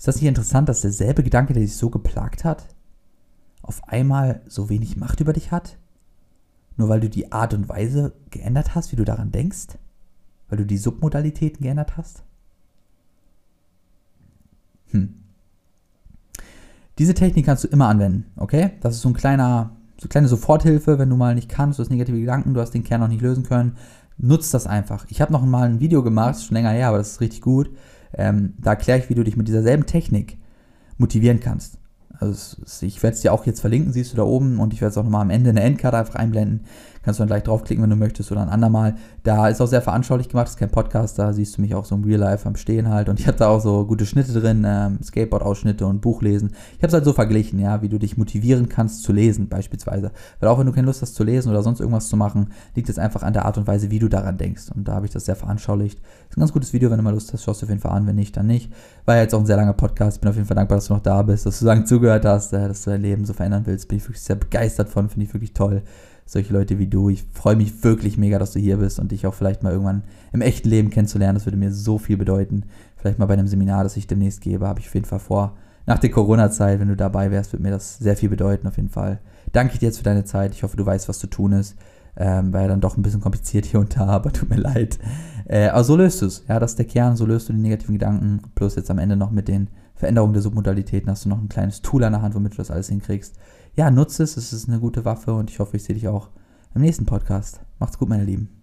[0.03, 2.65] Ist das nicht interessant, dass derselbe Gedanke, der dich so geplagt hat,
[3.61, 5.77] auf einmal so wenig Macht über dich hat?
[6.75, 9.77] Nur weil du die Art und Weise geändert hast, wie du daran denkst?
[10.49, 12.23] Weil du die Submodalitäten geändert hast?
[14.87, 15.13] Hm.
[16.97, 18.71] Diese Technik kannst du immer anwenden, okay?
[18.81, 21.81] Das ist so ein kleiner, so eine kleine Soforthilfe, wenn du mal nicht kannst, du
[21.81, 23.77] hast negative Gedanken, du hast den Kern noch nicht lösen können.
[24.17, 25.05] Nutzt das einfach.
[25.07, 27.69] Ich habe noch mal ein Video gemacht, schon länger her, aber das ist richtig gut.
[28.15, 30.37] Ähm, da erkläre ich, wie du dich mit dieser selben Technik
[30.97, 31.79] motivieren kannst.
[32.19, 34.91] Also ich werde es dir auch jetzt verlinken, siehst du da oben und ich werde
[34.91, 36.61] es auch nochmal am Ende in der Endkarte einfach einblenden.
[37.03, 38.95] Kannst du dann gleich draufklicken, wenn du möchtest oder ein andermal.
[39.23, 41.85] Da ist auch sehr veranschaulich gemacht, das ist kein Podcast, da siehst du mich auch
[41.85, 44.31] so im Real Life am Stehen halt und ich habe da auch so gute Schnitte
[44.39, 46.51] drin, ähm, Skateboard-Ausschnitte und Buchlesen.
[46.77, 50.11] Ich habe es halt so verglichen, ja, wie du dich motivieren kannst zu lesen beispielsweise.
[50.39, 52.89] Weil auch wenn du keine Lust hast zu lesen oder sonst irgendwas zu machen, liegt
[52.89, 54.71] es einfach an der Art und Weise, wie du daran denkst.
[54.73, 55.99] Und da habe ich das sehr veranschaulicht.
[56.29, 57.91] Ist ein ganz gutes Video, wenn du mal Lust hast, schaust du auf jeden Fall
[57.91, 58.71] an, wenn nicht, dann nicht.
[59.05, 60.93] War ja jetzt auch ein sehr langer Podcast, bin auf jeden Fall dankbar, dass du
[60.93, 63.33] noch da bist, dass du so lange zugehört hast, äh, dass du dein Leben so
[63.33, 63.87] verändern willst.
[63.87, 65.83] Bin ich wirklich sehr begeistert von, finde ich wirklich toll.
[66.25, 67.09] Solche Leute wie du.
[67.09, 70.03] Ich freue mich wirklich mega, dass du hier bist und dich auch vielleicht mal irgendwann
[70.31, 71.35] im echten Leben kennenzulernen.
[71.35, 72.65] Das würde mir so viel bedeuten.
[72.95, 75.57] Vielleicht mal bei einem Seminar, das ich demnächst gebe, habe ich auf jeden Fall vor.
[75.85, 78.89] Nach der Corona-Zeit, wenn du dabei wärst, würde mir das sehr viel bedeuten, auf jeden
[78.89, 79.19] Fall.
[79.51, 80.53] Danke dir jetzt für deine Zeit.
[80.53, 81.75] Ich hoffe, du weißt, was zu tun ist.
[82.15, 84.99] Ähm, war ja dann doch ein bisschen kompliziert hier und da, aber tut mir leid.
[85.45, 86.45] Äh, aber so löst du es.
[86.47, 87.17] Ja, das ist der Kern.
[87.17, 88.41] So löst du die negativen Gedanken.
[88.55, 91.81] Plus jetzt am Ende noch mit den Veränderungen der Submodalitäten hast du noch ein kleines
[91.81, 93.35] Tool an der Hand, womit du das alles hinkriegst.
[93.75, 94.37] Ja, nutze es.
[94.37, 96.29] Es ist eine gute Waffe und ich hoffe, ich sehe dich auch
[96.75, 97.59] im nächsten Podcast.
[97.79, 98.62] Macht's gut, meine Lieben.